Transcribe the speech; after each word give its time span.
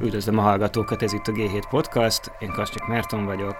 Üdvözlöm 0.00 0.38
a 0.38 0.42
hallgatókat, 0.42 1.02
ez 1.02 1.12
itt 1.12 1.26
a 1.26 1.32
G7 1.32 1.64
Podcast, 1.70 2.32
én 2.38 2.50
Kasnyik 2.50 2.86
Márton 2.86 3.24
vagyok, 3.24 3.56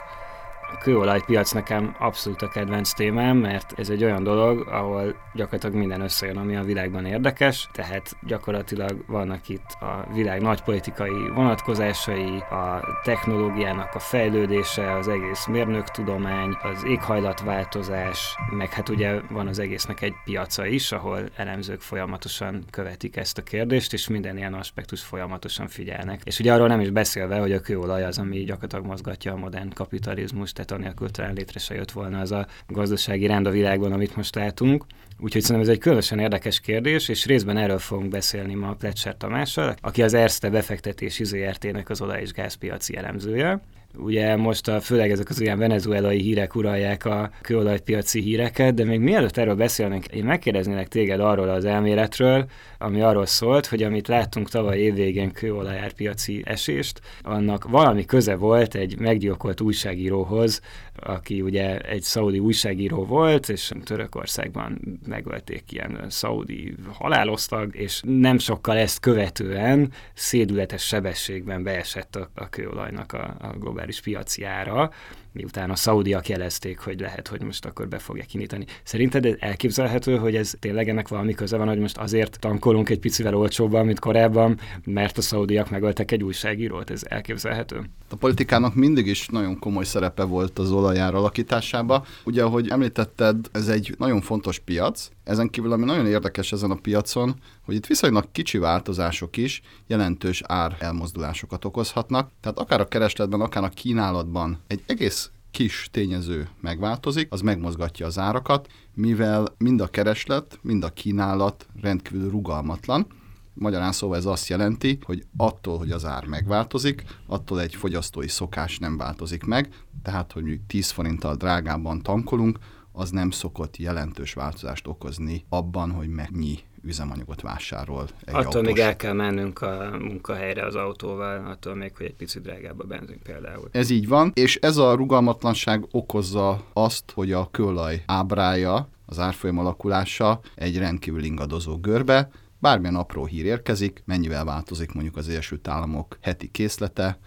a 0.73 0.79
kőolajpiac 0.79 1.53
nekem 1.53 1.97
abszolút 1.99 2.43
a 2.43 2.49
kedvenc 2.49 2.93
témám, 2.93 3.37
mert 3.37 3.79
ez 3.79 3.89
egy 3.89 4.05
olyan 4.05 4.23
dolog, 4.23 4.69
ahol 4.69 5.17
gyakorlatilag 5.35 5.77
minden 5.77 6.01
összejön, 6.01 6.37
ami 6.37 6.57
a 6.57 6.63
világban 6.63 7.05
érdekes, 7.05 7.69
tehát 7.73 8.17
gyakorlatilag 8.27 9.05
vannak 9.07 9.49
itt 9.49 9.77
a 9.81 10.07
világ 10.13 10.41
nagy 10.41 10.63
politikai 10.63 11.29
vonatkozásai, 11.35 12.39
a 12.39 12.81
technológiának 13.03 13.95
a 13.95 13.99
fejlődése, 13.99 14.93
az 14.93 15.09
egész 15.09 15.47
mérnöktudomány, 15.47 16.57
az 16.63 16.85
éghajlatváltozás, 16.85 18.37
meg 18.51 18.73
hát 18.73 18.89
ugye 18.89 19.21
van 19.31 19.47
az 19.47 19.59
egésznek 19.59 20.01
egy 20.03 20.15
piaca 20.25 20.67
is, 20.67 20.93
ahol 20.93 21.21
elemzők 21.37 21.81
folyamatosan 21.81 22.65
követik 22.71 23.17
ezt 23.17 23.39
a 23.39 23.43
kérdést, 23.43 23.93
és 23.93 24.09
minden 24.09 24.37
ilyen 24.37 24.55
aspektus 24.55 25.03
folyamatosan 25.03 25.69
figyelnek. 25.69 26.21
És 26.25 26.39
ugye 26.39 26.53
arról 26.53 26.69
nem 26.69 26.81
is 26.81 26.91
beszélve, 26.91 27.39
hogy 27.39 27.53
a 27.53 27.61
kőolaj 27.61 28.05
az, 28.05 28.19
ami 28.19 28.45
gyakorlatilag 28.45 28.85
mozgatja 28.85 29.33
a 29.33 29.37
modern 29.37 29.73
kapitalizmust, 29.75 30.58
tehát 30.65 30.83
anélkül 30.83 31.11
talán 31.11 31.35
létre 31.35 31.59
se 31.59 31.75
jött 31.75 31.91
volna 31.91 32.21
az 32.21 32.33
a 32.33 32.47
gazdasági 32.67 33.27
rend 33.27 33.47
a 33.47 33.51
világban, 33.51 33.93
amit 33.93 34.17
most 34.17 34.35
látunk. 34.35 34.85
Úgyhogy 35.19 35.43
szerintem 35.43 35.69
ez 35.69 35.75
egy 35.75 35.83
különösen 35.83 36.19
érdekes 36.19 36.61
kérdés, 36.61 37.09
és 37.09 37.27
részben 37.27 37.57
erről 37.57 37.79
fogunk 37.79 38.09
beszélni 38.09 38.55
ma 38.55 38.75
Pletser 38.75 39.17
Tamással, 39.17 39.75
aki 39.81 40.03
az 40.03 40.15
Erste 40.15 40.51
befektetési 40.51 41.25
ZRT-nek 41.25 41.91
az 41.91 42.01
olaj- 42.01 42.21
és 42.21 42.33
gázpiaci 42.33 42.97
elemzője. 42.97 43.61
Ugye 43.97 44.37
most 44.37 44.69
a, 44.69 44.81
főleg 44.81 45.11
ezek 45.11 45.29
az 45.29 45.41
ilyen 45.41 45.59
venezuelai 45.59 46.21
hírek 46.21 46.55
uralják 46.55 47.05
a 47.05 47.31
kőolajpiaci 47.41 48.21
híreket, 48.21 48.75
de 48.75 48.85
még 48.85 49.01
mielőtt 49.01 49.37
erről 49.37 49.55
beszélnénk, 49.55 50.07
én 50.07 50.25
megkérdeznélek 50.25 50.89
téged 50.89 51.21
arról 51.21 51.49
az 51.49 51.65
elméletről, 51.65 52.47
ami 52.79 53.01
arról 53.01 53.27
szólt, 53.27 53.67
hogy 53.67 53.83
amit 53.83 54.09
láttunk 54.09 54.49
tavaly 54.49 54.79
évvégén 54.79 55.33
kőolajárpiaci 55.33 56.43
esést, 56.45 57.01
annak 57.23 57.69
valami 57.69 58.05
köze 58.05 58.35
volt 58.35 58.75
egy 58.75 58.99
meggyilkolt 58.99 59.61
újságíróhoz, 59.61 60.61
aki 60.95 61.41
ugye 61.41 61.79
egy 61.79 62.03
szaudi 62.03 62.39
újságíró 62.39 63.05
volt, 63.05 63.49
és 63.49 63.73
Törökországban 63.85 64.99
megölték 65.07 65.73
ilyen 65.73 66.05
szaudi 66.09 66.75
haláloztag, 66.93 67.77
és 67.77 68.01
nem 68.05 68.39
sokkal 68.39 68.77
ezt 68.77 69.01
követően 69.01 69.93
szédületes 70.15 70.87
sebességben 70.87 71.63
beesett 71.63 72.17
a, 72.17 72.31
a 72.35 72.49
kőolajnak 72.49 73.13
a, 73.13 73.37
a 73.41 73.57
globális 73.59 73.78
piaci 74.03 74.45
ára, 74.45 74.91
miután 75.39 75.71
a 75.71 75.77
szaudiak 75.77 76.29
jelezték, 76.29 76.79
hogy 76.79 77.01
lehet, 77.01 77.29
hogy 77.29 77.43
most 77.43 77.65
akkor 77.65 77.89
be 77.89 77.99
fogják 77.99 78.27
kinyitani. 78.27 78.65
Szerinted 78.83 79.37
elképzelhető, 79.39 80.17
hogy 80.17 80.37
ez 80.37 80.55
tényleg 80.59 80.89
ennek 80.89 81.09
valami 81.09 81.35
köze 81.35 81.57
van, 81.57 81.69
hogy 81.69 81.79
most 81.79 81.97
azért 81.97 82.39
tankolunk 82.39 82.89
egy 82.89 82.99
picivel 82.99 83.35
olcsóbban, 83.35 83.87
mint 83.87 83.99
korábban, 83.99 84.59
mert 84.85 85.19
a 85.19 85.23
szaudiak 85.23 85.71
megöltek 85.71 86.11
egy 86.11 86.23
újságírót? 86.23 86.91
Ez 86.91 87.03
elképzelhető? 87.05 87.91
A 88.11 88.17
politikának 88.17 88.75
mindig 88.75 89.07
is 89.07 89.29
nagyon 89.29 89.59
komoly 89.59 89.85
szerepe 89.85 90.23
volt 90.23 90.59
az 90.59 90.71
olajár 90.71 91.15
alakításába. 91.15 92.05
Ugye, 92.25 92.43
ahogy 92.43 92.69
említetted, 92.69 93.37
ez 93.53 93.69
egy 93.69 93.95
nagyon 93.99 94.21
fontos 94.21 94.59
piac, 94.59 95.09
ezen 95.25 95.49
kívül, 95.49 95.73
ami 95.73 95.85
nagyon 95.85 96.07
érdekes 96.07 96.53
ezen 96.53 96.71
a 96.71 96.75
piacon, 96.75 97.35
hogy 97.65 97.75
itt 97.75 97.87
viszonylag 97.87 98.29
kicsi 98.33 98.59
változások 98.59 99.37
is 99.37 99.63
jelentős 99.87 100.43
ár 100.47 100.77
elmozdulásokat 100.79 101.65
okozhatnak. 101.65 102.31
Tehát 102.41 102.59
akár 102.59 102.81
a 102.81 102.89
keresletben, 102.89 103.41
akár 103.41 103.65
a 103.65 103.69
kínálatban 103.69 104.61
egy 104.67 104.83
egész 104.87 105.28
kis 105.51 105.89
tényező 105.91 106.49
megváltozik, 106.61 107.33
az 107.33 107.41
megmozgatja 107.41 108.07
az 108.07 108.19
árakat, 108.19 108.69
mivel 108.95 109.55
mind 109.59 109.81
a 109.81 109.87
kereslet, 109.87 110.59
mind 110.63 110.85
a 110.85 110.89
kínálat 110.89 111.67
rendkívül 111.81 112.31
rugalmatlan. 112.31 113.07
Magyarán 113.55 113.93
szóval 113.93 114.17
ez 114.17 114.27
azt 114.27 114.49
jelenti, 114.49 114.99
hogy 115.03 115.25
attól, 115.37 115.79
hogy 115.79 115.91
az 115.91 116.05
ár 116.05 116.25
megváltozik, 116.25 117.05
attól 117.27 117.61
egy 117.61 117.75
fogyasztói 117.75 118.29
szokás 118.29 118.79
nem 118.79 118.97
változik 118.97 119.45
meg, 119.45 119.69
tehát, 120.03 120.33
hogy 120.33 120.43
mondjuk 120.43 120.67
10 120.67 120.91
forinttal 120.91 121.35
drágábban 121.35 122.03
tankolunk, 122.03 122.59
az 122.93 123.11
nem 123.11 123.31
szokott 123.31 123.77
jelentős 123.77 124.33
változást 124.33 124.87
okozni 124.87 125.45
abban, 125.49 125.91
hogy 125.91 126.09
mennyi 126.09 126.59
üzemanyagot 126.89 127.41
vásárol 127.41 128.07
egy 128.25 128.35
Attól 128.35 128.45
autós. 128.45 128.67
még 128.67 128.79
el 128.79 128.97
kell 128.97 129.13
mennünk 129.13 129.63
a 129.63 129.97
munkahelyre 129.99 130.65
az 130.65 130.75
autóval, 130.75 131.47
attól 131.47 131.75
még, 131.75 131.93
hogy 131.97 132.07
egy 132.07 132.15
picit 132.15 132.43
drágább 132.43 132.81
a 132.81 132.85
benzin 132.85 133.21
például. 133.23 133.69
Ez 133.73 133.91
így 133.91 134.09
van, 134.09 134.33
és 134.35 134.57
ez 134.57 134.77
a 134.77 134.95
rugalmatlanság 134.95 135.87
okozza 135.91 136.65
azt, 136.73 137.11
hogy 137.15 137.33
a 137.33 137.51
kőolaj 137.51 138.03
ábrája, 138.07 138.89
az 139.07 139.19
árfolyam 139.19 139.59
alakulása 139.59 140.41
egy 140.55 140.79
rendkívül 140.79 141.25
ingadozó 141.25 141.77
görbe, 141.77 142.31
bármilyen 142.59 142.95
apró 142.95 143.25
hír 143.27 143.45
érkezik, 143.45 144.03
mennyivel 144.05 144.45
változik 144.45 144.93
mondjuk 144.93 145.17
az 145.17 145.29
Egyesült 145.29 145.69
Államok 145.69 146.19
heti 146.21 146.49
készlete, 146.51 147.19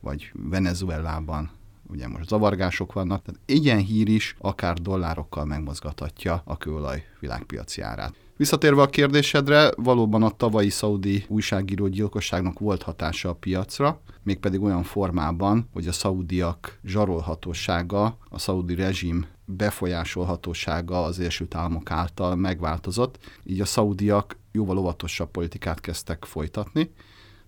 vagy 0.00 0.32
Venezuelában 0.34 1.50
ugye 1.90 2.08
most 2.08 2.28
zavargások 2.28 2.92
vannak, 2.92 3.22
tehát 3.22 3.40
ilyen 3.46 3.78
hír 3.78 4.08
is 4.08 4.36
akár 4.38 4.74
dollárokkal 4.74 5.44
megmozgathatja 5.44 6.42
a 6.44 6.56
kőolaj 6.56 7.04
világpiaci 7.20 7.80
árát. 7.80 8.14
Visszatérve 8.40 8.82
a 8.82 8.86
kérdésedre, 8.86 9.70
valóban 9.76 10.22
a 10.22 10.30
tavalyi 10.30 10.68
szaudi 10.68 11.24
újságíró 11.28 11.86
gyilkosságnak 11.86 12.58
volt 12.58 12.82
hatása 12.82 13.28
a 13.28 13.34
piacra, 13.34 14.00
mégpedig 14.22 14.62
olyan 14.62 14.82
formában, 14.82 15.68
hogy 15.72 15.86
a 15.86 15.92
szaudiak 15.92 16.78
zsarolhatósága, 16.84 18.16
a 18.28 18.38
szaudi 18.38 18.74
rezsim 18.74 19.26
befolyásolhatósága 19.44 21.02
az 21.02 21.18
Egyesült 21.18 21.54
Államok 21.54 21.90
által 21.90 22.36
megváltozott, 22.36 23.18
így 23.44 23.60
a 23.60 23.64
szaudiak 23.64 24.38
jóval 24.52 24.78
óvatosabb 24.78 25.30
politikát 25.30 25.80
kezdtek 25.80 26.24
folytatni, 26.24 26.92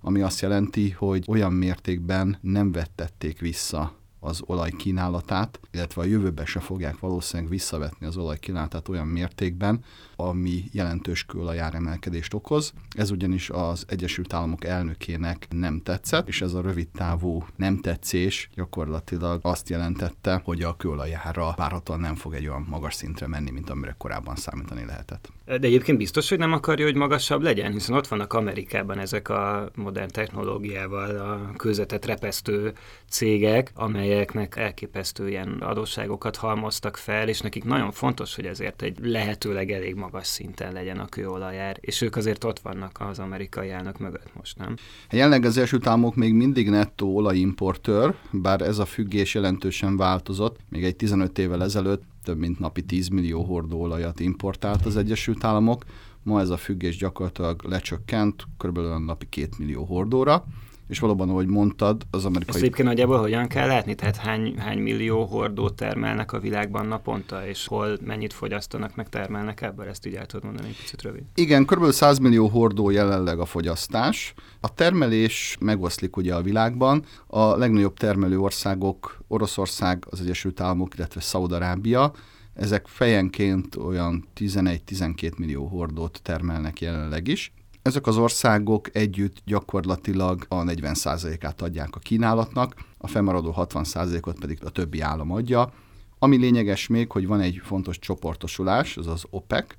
ami 0.00 0.20
azt 0.20 0.40
jelenti, 0.40 0.90
hogy 0.90 1.24
olyan 1.28 1.52
mértékben 1.52 2.38
nem 2.40 2.72
vettették 2.72 3.40
vissza 3.40 3.92
az 4.24 4.42
olaj 4.46 4.70
kínálatát, 4.70 5.60
illetve 5.70 6.02
a 6.02 6.04
jövőben 6.04 6.46
se 6.46 6.60
fogják 6.60 6.98
valószínűleg 6.98 7.50
visszavetni 7.50 8.06
az 8.06 8.16
olaj 8.16 8.38
kínálatát 8.38 8.88
olyan 8.88 9.06
mértékben, 9.06 9.84
ami 10.16 10.64
jelentős 10.72 11.26
emelkedést 11.56 12.34
okoz. 12.34 12.72
Ez 12.96 13.10
ugyanis 13.10 13.50
az 13.50 13.84
Egyesült 13.88 14.32
Államok 14.32 14.64
elnökének 14.64 15.46
nem 15.50 15.80
tetszett, 15.80 16.28
és 16.28 16.42
ez 16.42 16.54
a 16.54 16.60
rövid 16.60 16.88
távú 16.88 17.44
nem 17.56 17.78
tetszés 17.78 18.50
gyakorlatilag 18.54 19.40
azt 19.42 19.68
jelentette, 19.68 20.40
hogy 20.44 20.62
a 20.62 20.76
kőolajára 20.76 21.54
várhatóan 21.56 22.00
nem 22.00 22.14
fog 22.14 22.34
egy 22.34 22.46
olyan 22.46 22.66
magas 22.68 22.94
szintre 22.94 23.26
menni, 23.26 23.50
mint 23.50 23.70
amire 23.70 23.94
korábban 23.98 24.36
számítani 24.36 24.84
lehetett. 24.84 25.32
De 25.44 25.66
egyébként 25.66 25.98
biztos, 25.98 26.28
hogy 26.28 26.38
nem 26.38 26.52
akarja, 26.52 26.84
hogy 26.84 26.94
magasabb 26.94 27.42
legyen, 27.42 27.72
hiszen 27.72 27.96
ott 27.96 28.06
vannak 28.06 28.32
Amerikában 28.32 28.98
ezek 28.98 29.28
a 29.28 29.70
modern 29.74 30.08
technológiával 30.08 31.16
a 31.16 31.56
közvetett 31.56 32.04
repesztő 32.04 32.72
cégek, 33.08 33.70
amelyeknek 33.74 34.56
elképesztő 34.56 35.28
ilyen 35.28 35.48
adósságokat 35.48 36.36
halmoztak 36.36 36.96
fel, 36.96 37.28
és 37.28 37.40
nekik 37.40 37.64
nagyon 37.64 37.92
fontos, 37.92 38.34
hogy 38.34 38.46
ezért 38.46 38.82
egy 38.82 38.98
lehetőleg 39.02 39.70
elég 39.70 39.94
magas 39.94 40.26
szinten 40.26 40.72
legyen 40.72 40.98
a 40.98 41.06
kőolajár, 41.06 41.76
és 41.80 42.00
ők 42.00 42.16
azért 42.16 42.44
ott 42.44 42.58
vannak 42.58 43.00
az 43.00 43.18
amerikai 43.18 43.70
elnök 43.70 43.98
mögött 43.98 44.34
most, 44.34 44.58
nem? 44.58 44.74
Jelenleg 45.10 45.44
az 45.44 45.58
első 45.58 45.78
Államok 45.84 46.14
még 46.14 46.32
mindig 46.32 46.70
nettó 46.70 47.16
olajimportőr, 47.16 48.14
bár 48.30 48.60
ez 48.60 48.78
a 48.78 48.84
függés 48.84 49.34
jelentősen 49.34 49.96
változott. 49.96 50.56
Még 50.68 50.84
egy 50.84 50.96
15 50.96 51.38
évvel 51.38 51.62
ezelőtt 51.62 52.02
több 52.22 52.38
mint 52.38 52.58
napi 52.58 52.84
10 52.84 53.08
millió 53.08 53.42
hordó 53.42 53.80
olajat 53.80 54.20
importált 54.20 54.86
az 54.86 54.96
Egyesült 54.96 55.44
Államok, 55.44 55.84
ma 56.22 56.40
ez 56.40 56.48
a 56.48 56.56
függés 56.56 56.96
gyakorlatilag 56.96 57.62
lecsökkent 57.64 58.44
kb. 58.58 58.78
napi 58.78 59.26
2 59.28 59.48
millió 59.58 59.84
hordóra, 59.84 60.44
és 60.92 60.98
valóban, 60.98 61.28
ahogy 61.28 61.46
mondtad, 61.46 62.02
az 62.10 62.24
amerikai... 62.24 62.54
Ezt 62.54 62.64
egyébként 62.64 62.88
nagyjából 62.88 63.18
hogyan 63.18 63.46
kell 63.46 63.66
látni? 63.66 63.94
Tehát 63.94 64.16
hány, 64.16 64.54
hány 64.58 64.78
millió 64.78 65.24
hordót 65.24 65.74
termelnek 65.74 66.32
a 66.32 66.38
világban 66.38 66.86
naponta, 66.86 67.46
és 67.46 67.66
hol 67.66 67.98
mennyit 68.04 68.32
fogyasztanak, 68.32 68.96
meg 68.96 69.08
termelnek 69.08 69.60
ebből? 69.60 69.86
Ezt 69.86 70.06
így 70.06 70.14
el 70.14 70.26
tudod 70.26 70.44
mondani 70.44 70.68
egy 70.68 70.76
picit 70.76 71.02
rövid. 71.02 71.22
Igen, 71.34 71.64
kb. 71.64 71.90
100 71.90 72.18
millió 72.18 72.46
hordó 72.46 72.90
jelenleg 72.90 73.38
a 73.38 73.44
fogyasztás. 73.44 74.34
A 74.60 74.74
termelés 74.74 75.56
megoszlik 75.60 76.16
ugye 76.16 76.34
a 76.34 76.42
világban. 76.42 77.04
A 77.26 77.56
legnagyobb 77.56 77.94
termelő 77.94 78.38
országok 78.38 79.22
Oroszország, 79.28 80.04
az 80.10 80.20
Egyesült 80.20 80.60
Államok, 80.60 80.94
illetve 80.96 81.20
Szaudarábia, 81.20 82.12
ezek 82.54 82.86
fejenként 82.86 83.76
olyan 83.76 84.28
11-12 84.36 85.36
millió 85.36 85.66
hordót 85.66 86.20
termelnek 86.22 86.80
jelenleg 86.80 87.28
is. 87.28 87.52
Ezek 87.82 88.06
az 88.06 88.16
országok 88.16 88.96
együtt 88.96 89.42
gyakorlatilag 89.44 90.44
a 90.48 90.62
40%-át 90.62 91.62
adják 91.62 91.96
a 91.96 91.98
kínálatnak, 91.98 92.74
a 92.98 93.06
fennmaradó 93.06 93.54
60%-ot 93.56 94.38
pedig 94.38 94.64
a 94.64 94.70
többi 94.70 95.00
állam 95.00 95.30
adja. 95.30 95.72
Ami 96.18 96.36
lényeges 96.36 96.86
még, 96.86 97.10
hogy 97.12 97.26
van 97.26 97.40
egy 97.40 97.60
fontos 97.64 97.98
csoportosulás, 97.98 98.96
az 98.96 99.06
az 99.06 99.24
OPEC, 99.30 99.74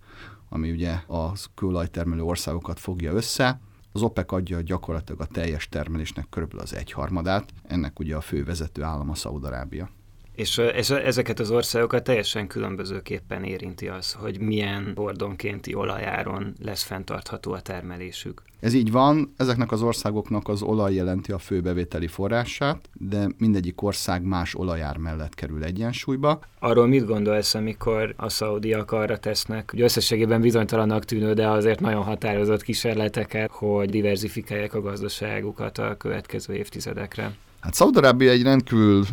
ami 0.49 0.71
ugye 0.71 0.91
a 0.91 1.31
kőolajtermelő 1.55 2.21
országokat 2.21 2.79
fogja 2.79 3.13
össze. 3.13 3.59
Az 3.91 4.01
OPEC 4.01 4.31
adja 4.31 4.61
gyakorlatilag 4.61 5.21
a 5.21 5.25
teljes 5.25 5.69
termelésnek 5.69 6.29
körülbelül 6.29 6.63
az 6.63 6.75
egyharmadát, 6.75 7.53
ennek 7.63 7.99
ugye 7.99 8.15
a 8.15 8.21
fő 8.21 8.43
vezető 8.43 8.81
állam 8.81 9.09
a 9.09 9.15
Szaudarábia. 9.15 9.89
És, 10.35 10.57
és 10.57 10.89
ezeket 10.89 11.39
az 11.39 11.51
országokat 11.51 12.03
teljesen 12.03 12.47
különbözőképpen 12.47 13.43
érinti 13.43 13.87
az, 13.87 14.13
hogy 14.13 14.39
milyen 14.39 14.91
bordonkénti 14.95 15.73
olajáron 15.73 16.53
lesz 16.61 16.83
fenntartható 16.83 17.51
a 17.51 17.61
termelésük. 17.61 18.41
Ez 18.59 18.73
így 18.73 18.91
van, 18.91 19.33
ezeknek 19.37 19.71
az 19.71 19.81
országoknak 19.81 20.47
az 20.47 20.61
olaj 20.61 20.93
jelenti 20.93 21.31
a 21.31 21.37
főbevételi 21.37 22.07
forrását, 22.07 22.89
de 22.93 23.27
mindegyik 23.37 23.81
ország 23.81 24.23
más 24.23 24.55
olajár 24.55 24.97
mellett 24.97 25.35
kerül 25.35 25.63
egyensúlyba. 25.63 26.39
Arról 26.59 26.87
mit 26.87 27.05
gondolsz, 27.05 27.53
amikor 27.55 28.13
a 28.17 28.29
szaudiak 28.29 28.91
arra 28.91 29.17
tesznek, 29.17 29.71
hogy 29.71 29.81
összességében 29.81 30.41
bizonytalanak 30.41 31.05
tűnő, 31.05 31.33
de 31.33 31.47
azért 31.47 31.79
nagyon 31.79 32.03
határozott 32.03 32.63
kísérleteket, 32.63 33.51
hogy 33.51 33.89
diversifikálják 33.89 34.73
a 34.73 34.81
gazdaságukat 34.81 35.77
a 35.77 35.97
következő 35.97 36.53
évtizedekre? 36.53 37.33
Hát 37.63 37.73
Szaudarábia 37.73 38.31
egy 38.31 38.43
rendkívül 38.43 39.05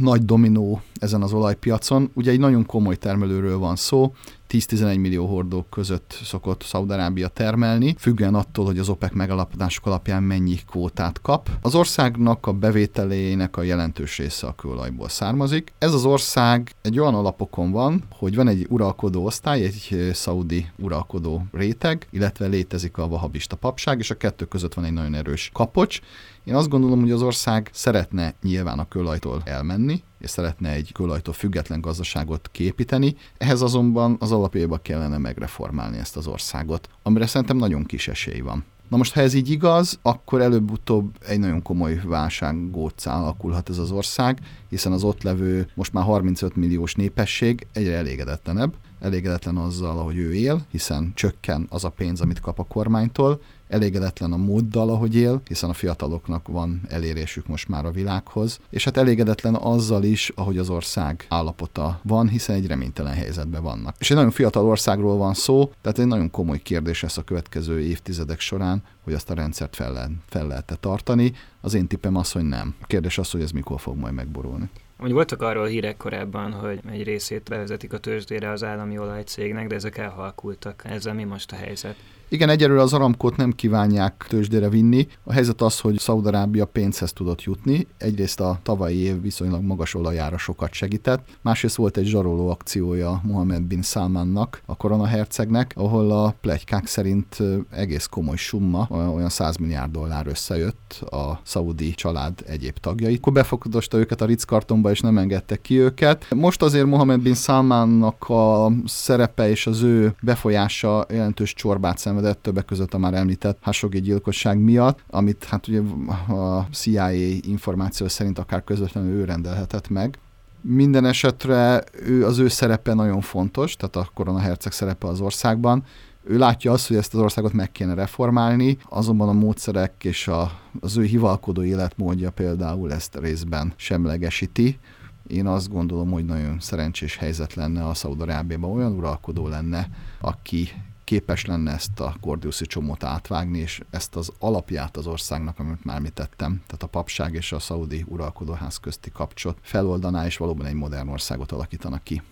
nagy 0.00 0.24
dominó 0.24 0.82
ezen 0.94 1.22
az 1.22 1.32
olajpiacon. 1.32 2.10
Ugye 2.14 2.30
egy 2.30 2.38
nagyon 2.38 2.66
komoly 2.66 2.96
termelőről 2.96 3.58
van 3.58 3.76
szó, 3.76 4.14
10-11 4.52 5.00
millió 5.00 5.26
hordók 5.26 5.70
között 5.70 6.20
szokott 6.24 6.62
Szaudarábia 6.62 7.28
termelni, 7.28 7.94
függően 7.98 8.34
attól, 8.34 8.64
hogy 8.64 8.78
az 8.78 8.88
OPEC 8.88 9.12
megalapodások 9.12 9.86
alapján 9.86 10.22
mennyi 10.22 10.54
kvótát 10.70 11.20
kap. 11.22 11.48
Az 11.62 11.74
országnak 11.74 12.46
a 12.46 12.52
bevételének 12.52 13.56
a 13.56 13.62
jelentős 13.62 14.18
része 14.18 14.46
a 14.46 14.54
kőolajból 14.54 15.08
származik. 15.08 15.72
Ez 15.78 15.94
az 15.94 16.04
ország 16.04 16.74
egy 16.82 16.98
olyan 16.98 17.14
alapokon 17.14 17.70
van, 17.70 18.02
hogy 18.10 18.34
van 18.34 18.48
egy 18.48 18.66
uralkodó 18.68 19.24
osztály, 19.24 19.62
egy 19.62 20.10
szaudi 20.12 20.66
uralkodó 20.78 21.46
réteg, 21.52 22.06
illetve 22.10 22.46
létezik 22.46 22.96
a 22.96 23.08
vahabista 23.08 23.56
papság, 23.56 23.98
és 23.98 24.10
a 24.10 24.16
kettő 24.16 24.44
között 24.44 24.74
van 24.74 24.84
egy 24.84 24.92
nagyon 24.92 25.14
erős 25.14 25.50
kapocs. 25.52 26.00
Én 26.44 26.54
azt 26.54 26.68
gondolom, 26.68 27.00
hogy 27.00 27.10
az 27.10 27.22
ország 27.22 27.70
szeretne 27.72 28.34
nyilván 28.42 28.78
a 28.78 28.88
kőolajtól 28.88 29.42
elmenni, 29.44 30.02
és 30.18 30.30
szeretne 30.30 30.70
egy 30.70 30.92
kőolajtól 30.92 31.34
független 31.34 31.80
gazdaságot 31.80 32.48
képíteni, 32.52 33.16
ehhez 33.38 33.62
azonban 33.62 34.16
az 34.20 34.32
alapjában 34.32 34.80
kellene 34.82 35.18
megreformálni 35.18 35.98
ezt 35.98 36.16
az 36.16 36.26
országot, 36.26 36.88
amire 37.02 37.26
szerintem 37.26 37.56
nagyon 37.56 37.84
kis 37.84 38.08
esély 38.08 38.40
van. 38.40 38.64
Na 38.88 38.96
most, 38.96 39.14
ha 39.14 39.20
ez 39.20 39.34
így 39.34 39.50
igaz, 39.50 39.98
akkor 40.02 40.40
előbb-utóbb 40.40 41.16
egy 41.26 41.38
nagyon 41.38 41.62
komoly 41.62 42.00
válsággócá 42.04 43.20
alakulhat 43.20 43.68
ez 43.68 43.78
az 43.78 43.90
ország, 43.90 44.38
hiszen 44.72 44.92
az 44.92 45.02
ott 45.02 45.22
levő 45.22 45.68
most 45.74 45.92
már 45.92 46.04
35 46.04 46.56
milliós 46.56 46.94
népesség 46.94 47.66
egyre 47.72 47.96
elégedetlenebb, 47.96 48.74
elégedetlen 49.00 49.56
azzal, 49.56 49.98
ahogy 49.98 50.16
ő 50.16 50.34
él, 50.34 50.60
hiszen 50.70 51.12
csökken 51.14 51.66
az 51.70 51.84
a 51.84 51.88
pénz, 51.88 52.20
amit 52.20 52.40
kap 52.40 52.58
a 52.58 52.64
kormánytól, 52.64 53.40
elégedetlen 53.68 54.32
a 54.32 54.36
móddal, 54.36 54.88
ahogy 54.88 55.14
él, 55.14 55.40
hiszen 55.48 55.70
a 55.70 55.72
fiataloknak 55.72 56.48
van 56.48 56.80
elérésük 56.88 57.46
most 57.46 57.68
már 57.68 57.84
a 57.84 57.90
világhoz, 57.90 58.58
és 58.70 58.84
hát 58.84 58.96
elégedetlen 58.96 59.54
azzal 59.54 60.02
is, 60.04 60.32
ahogy 60.34 60.58
az 60.58 60.70
ország 60.70 61.26
állapota 61.28 62.00
van, 62.02 62.28
hiszen 62.28 62.56
egy 62.56 62.66
reménytelen 62.66 63.14
helyzetben 63.14 63.62
vannak. 63.62 63.96
És 63.98 64.10
egy 64.10 64.16
nagyon 64.16 64.32
fiatal 64.32 64.66
országról 64.66 65.16
van 65.16 65.34
szó, 65.34 65.72
tehát 65.80 65.98
egy 65.98 66.06
nagyon 66.06 66.30
komoly 66.30 66.58
kérdés 66.58 67.02
lesz 67.02 67.16
a 67.16 67.22
következő 67.22 67.80
évtizedek 67.80 68.40
során, 68.40 68.82
hogy 69.04 69.12
azt 69.12 69.30
a 69.30 69.34
rendszert 69.34 69.76
fel, 69.76 69.92
lehet, 69.92 70.10
fel 70.28 70.46
lehet 70.46 70.78
tartani. 70.80 71.32
Az 71.64 71.74
én 71.74 71.86
tippem 71.86 72.16
az, 72.16 72.32
hogy 72.32 72.42
nem. 72.44 72.74
Kérdés 72.86 73.18
az, 73.18 73.30
hogy 73.30 73.42
ez 73.42 73.50
mikor 73.50 73.80
fog 73.80 73.96
majd 73.96 74.14
megborulni. 74.14 74.70
Hogy 74.98 75.12
voltak 75.12 75.42
arról 75.42 75.66
hírek 75.66 75.96
korábban, 75.96 76.52
hogy 76.52 76.80
egy 76.90 77.02
részét 77.02 77.48
bevezetik 77.48 77.92
a 77.92 77.98
tőzsdére 77.98 78.50
az 78.50 78.64
állami 78.64 78.98
olajcégnek, 78.98 79.66
de 79.66 79.74
ezek 79.74 79.98
elhalkultak. 79.98 80.82
Ezzel 80.84 81.14
mi 81.14 81.24
most 81.24 81.52
a 81.52 81.56
helyzet? 81.56 81.96
Igen, 82.32 82.48
egyelőre 82.48 82.80
az 82.80 82.92
aramkót 82.92 83.36
nem 83.36 83.52
kívánják 83.52 84.26
tőzsdére 84.28 84.68
vinni. 84.68 85.06
A 85.24 85.32
helyzet 85.32 85.60
az, 85.60 85.80
hogy 85.80 85.98
Szaudarábia 85.98 86.64
pénzhez 86.64 87.12
tudott 87.12 87.42
jutni. 87.42 87.86
Egyrészt 87.98 88.40
a 88.40 88.58
tavalyi 88.62 88.96
év 88.96 89.20
viszonylag 89.20 89.62
magas 89.62 89.94
olajára 89.94 90.38
sokat 90.38 90.72
segített, 90.72 91.24
másrészt 91.42 91.76
volt 91.76 91.96
egy 91.96 92.06
zsaroló 92.06 92.50
akciója 92.50 93.20
Mohamed 93.24 93.62
bin 93.62 93.82
Salmannak, 93.82 94.62
a 94.66 94.76
koronahercegnek, 94.76 95.72
ahol 95.76 96.10
a 96.10 96.34
plegykák 96.40 96.86
szerint 96.86 97.36
egész 97.70 98.06
komoly 98.06 98.36
summa, 98.36 98.86
olyan 98.90 99.28
100 99.28 99.56
milliárd 99.56 99.92
dollár 99.92 100.26
összejött 100.26 101.04
a 101.10 101.40
szaudi 101.42 101.90
család 101.90 102.34
egyéb 102.46 102.78
tagjai. 102.78 103.14
Akkor 103.14 103.32
befogadosta 103.32 103.98
őket 103.98 104.20
a 104.20 104.24
Ritz 104.24 104.44
kartonba, 104.44 104.90
és 104.90 105.00
nem 105.00 105.18
engedtek 105.18 105.60
ki 105.60 105.78
őket. 105.78 106.26
Most 106.34 106.62
azért 106.62 106.86
Mohamed 106.86 107.20
bin 107.20 107.34
Salmannak 107.34 108.28
a 108.28 108.72
szerepe 108.84 109.48
és 109.48 109.66
az 109.66 109.82
ő 109.82 110.14
befolyása 110.22 111.06
jelentős 111.08 111.54
csorbát 111.54 111.98
szenved 111.98 112.20
szenvedett, 112.22 112.42
többek 112.42 112.64
között 112.64 112.94
a 112.94 112.98
már 112.98 113.14
említett 113.14 113.58
Hasogi 113.60 114.00
gyilkosság 114.00 114.58
miatt, 114.58 115.04
amit 115.10 115.44
hát 115.44 115.68
ugye 115.68 115.80
a 116.28 116.66
CIA 116.72 117.10
információ 117.40 118.08
szerint 118.08 118.38
akár 118.38 118.64
közvetlenül 118.64 119.10
ő 119.10 119.24
rendelhetett 119.24 119.88
meg. 119.88 120.18
Minden 120.60 121.04
esetre 121.04 121.82
ő, 122.06 122.24
az 122.24 122.38
ő 122.38 122.48
szerepe 122.48 122.94
nagyon 122.94 123.20
fontos, 123.20 123.76
tehát 123.76 123.96
a 123.96 124.10
koronaherceg 124.14 124.72
szerepe 124.72 125.06
az 125.06 125.20
országban, 125.20 125.84
ő 126.24 126.38
látja 126.38 126.72
azt, 126.72 126.88
hogy 126.88 126.96
ezt 126.96 127.14
az 127.14 127.20
országot 127.20 127.52
meg 127.52 127.72
kéne 127.72 127.94
reformálni, 127.94 128.78
azonban 128.88 129.28
a 129.28 129.32
módszerek 129.32 130.04
és 130.04 130.28
a, 130.28 130.50
az 130.80 130.96
ő 130.96 131.04
hivalkodó 131.04 131.62
életmódja 131.62 132.30
például 132.30 132.92
ezt 132.92 133.18
részben 133.20 133.72
semlegesíti. 133.76 134.78
Én 135.26 135.46
azt 135.46 135.70
gondolom, 135.70 136.10
hogy 136.10 136.24
nagyon 136.24 136.60
szerencsés 136.60 137.16
helyzet 137.16 137.54
lenne 137.54 137.86
a 137.86 137.94
Szaudarábiában, 137.94 138.70
olyan 138.70 138.92
uralkodó 138.92 139.48
lenne, 139.48 139.88
aki 140.20 140.68
képes 141.04 141.44
lenne 141.44 141.72
ezt 141.72 142.00
a 142.00 142.16
Gordiuszi 142.20 142.66
csomót 142.66 143.04
átvágni, 143.04 143.58
és 143.58 143.80
ezt 143.90 144.16
az 144.16 144.32
alapját 144.38 144.96
az 144.96 145.06
országnak, 145.06 145.58
amit 145.58 145.84
már 145.84 146.00
tettem, 146.00 146.62
tehát 146.66 146.82
a 146.82 146.86
papság 146.86 147.34
és 147.34 147.52
a 147.52 147.58
szaudi 147.58 148.04
uralkodóház 148.08 148.76
közti 148.76 149.10
kapcsot 149.10 149.58
feloldaná, 149.62 150.26
és 150.26 150.36
valóban 150.36 150.66
egy 150.66 150.74
modern 150.74 151.08
országot 151.08 151.52
alakítanak 151.52 152.02
ki. 152.02 152.22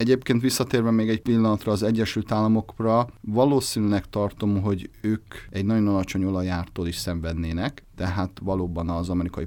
Egyébként 0.00 0.42
visszatérve 0.42 0.90
még 0.90 1.08
egy 1.08 1.20
pillanatra 1.20 1.72
az 1.72 1.82
Egyesült 1.82 2.32
Államokra, 2.32 3.08
valószínűleg 3.20 4.10
tartom, 4.10 4.62
hogy 4.62 4.90
ők 5.00 5.34
egy 5.50 5.64
nagyon 5.64 5.88
alacsony 5.88 6.24
olajártól 6.24 6.86
is 6.86 6.96
szenvednének, 6.96 7.84
tehát 7.96 8.30
valóban 8.42 8.88
az 8.88 9.08
amerikai 9.08 9.46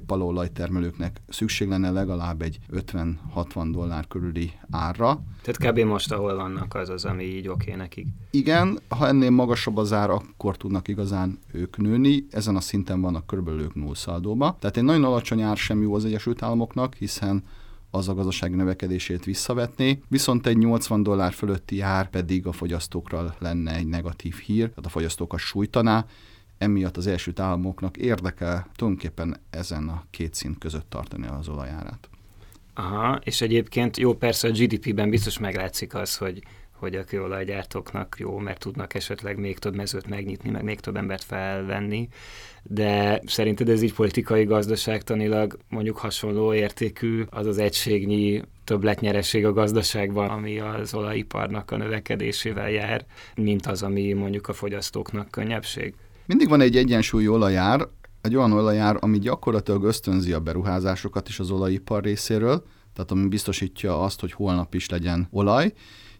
termelőknek 0.52 1.20
szükség 1.28 1.68
lenne 1.68 1.90
legalább 1.90 2.42
egy 2.42 2.58
50-60 2.72 3.68
dollár 3.72 4.06
körüli 4.06 4.52
árra. 4.70 5.22
Tehát 5.42 5.72
kb. 5.72 5.88
most, 5.88 6.12
ahol 6.12 6.34
vannak, 6.34 6.74
az 6.74 6.88
az, 6.88 7.04
ami 7.04 7.24
így 7.24 7.48
oké 7.48 7.74
nekik. 7.74 8.06
Igen, 8.30 8.78
ha 8.88 9.06
ennél 9.06 9.30
magasabb 9.30 9.76
az 9.76 9.92
ár, 9.92 10.10
akkor 10.10 10.56
tudnak 10.56 10.88
igazán 10.88 11.38
ők 11.52 11.76
nőni. 11.76 12.26
Ezen 12.30 12.56
a 12.56 12.60
szinten 12.60 13.00
vannak 13.00 13.26
körülbelül 13.26 13.60
ők 13.60 13.74
nullszaldóba. 13.74 14.56
Tehát 14.60 14.76
egy 14.76 14.84
nagyon 14.84 15.04
alacsony 15.04 15.42
ár 15.42 15.56
sem 15.56 15.82
jó 15.82 15.94
az 15.94 16.04
Egyesült 16.04 16.42
Államoknak, 16.42 16.94
hiszen 16.94 17.42
az 17.94 18.08
a 18.08 18.14
gazdaság 18.14 18.54
növekedését 18.54 19.24
visszavetni, 19.24 20.02
viszont 20.08 20.46
egy 20.46 20.58
80 20.58 21.02
dollár 21.02 21.32
fölötti 21.32 21.80
ár 21.80 22.10
pedig 22.10 22.46
a 22.46 22.52
fogyasztókra 22.52 23.34
lenne 23.38 23.74
egy 23.74 23.86
negatív 23.86 24.36
hír, 24.36 24.68
tehát 24.68 24.86
a 24.86 24.88
fogyasztókat 24.88 25.38
sújtaná, 25.40 26.06
emiatt 26.58 26.96
az 26.96 27.06
első 27.06 27.32
államoknak 27.36 27.96
érdekel 27.96 28.66
tulajdonképpen 28.76 29.36
ezen 29.50 29.88
a 29.88 30.04
két 30.10 30.34
szint 30.34 30.58
között 30.58 30.90
tartani 30.90 31.26
az 31.26 31.48
olajárát. 31.48 32.08
Aha, 32.74 33.20
és 33.24 33.40
egyébként 33.40 33.96
jó, 33.96 34.14
persze 34.14 34.48
a 34.48 34.50
GDP-ben 34.50 35.10
biztos 35.10 35.38
meglátszik 35.38 35.94
az, 35.94 36.16
hogy 36.16 36.42
hogy 36.84 36.94
a 36.94 37.04
kőolajgyártóknak 37.04 38.16
jó, 38.18 38.38
mert 38.38 38.58
tudnak 38.58 38.94
esetleg 38.94 39.38
még 39.38 39.58
több 39.58 39.74
mezőt 39.74 40.08
megnyitni, 40.08 40.50
meg 40.50 40.62
még 40.62 40.80
több 40.80 40.96
embert 40.96 41.24
felvenni, 41.24 42.08
de 42.62 43.20
szerinted 43.26 43.68
ez 43.68 43.82
így 43.82 43.94
politikai 43.94 44.44
gazdaságtanilag 44.44 45.58
mondjuk 45.68 45.96
hasonló 45.96 46.54
értékű 46.54 47.22
az 47.30 47.46
az 47.46 47.58
egységnyi 47.58 48.42
többletnyeresség 48.64 49.46
a 49.46 49.52
gazdaságban, 49.52 50.28
ami 50.28 50.58
az 50.58 50.94
olajiparnak 50.94 51.70
a 51.70 51.76
növekedésével 51.76 52.70
jár, 52.70 53.04
mint 53.36 53.66
az, 53.66 53.82
ami 53.82 54.12
mondjuk 54.12 54.48
a 54.48 54.52
fogyasztóknak 54.52 55.30
könnyebbség? 55.30 55.94
Mindig 56.26 56.48
van 56.48 56.60
egy 56.60 56.76
egyensúlyi 56.76 57.28
olajár, 57.28 57.88
egy 58.20 58.36
olyan 58.36 58.52
olajár, 58.52 58.96
ami 59.00 59.18
gyakorlatilag 59.18 59.84
ösztönzi 59.84 60.32
a 60.32 60.40
beruházásokat 60.40 61.28
is 61.28 61.38
az 61.38 61.50
olajipar 61.50 62.02
részéről, 62.02 62.64
tehát 62.94 63.10
ami 63.10 63.28
biztosítja 63.28 64.02
azt, 64.02 64.20
hogy 64.20 64.32
holnap 64.32 64.74
is 64.74 64.88
legyen 64.88 65.28
olaj, 65.30 65.72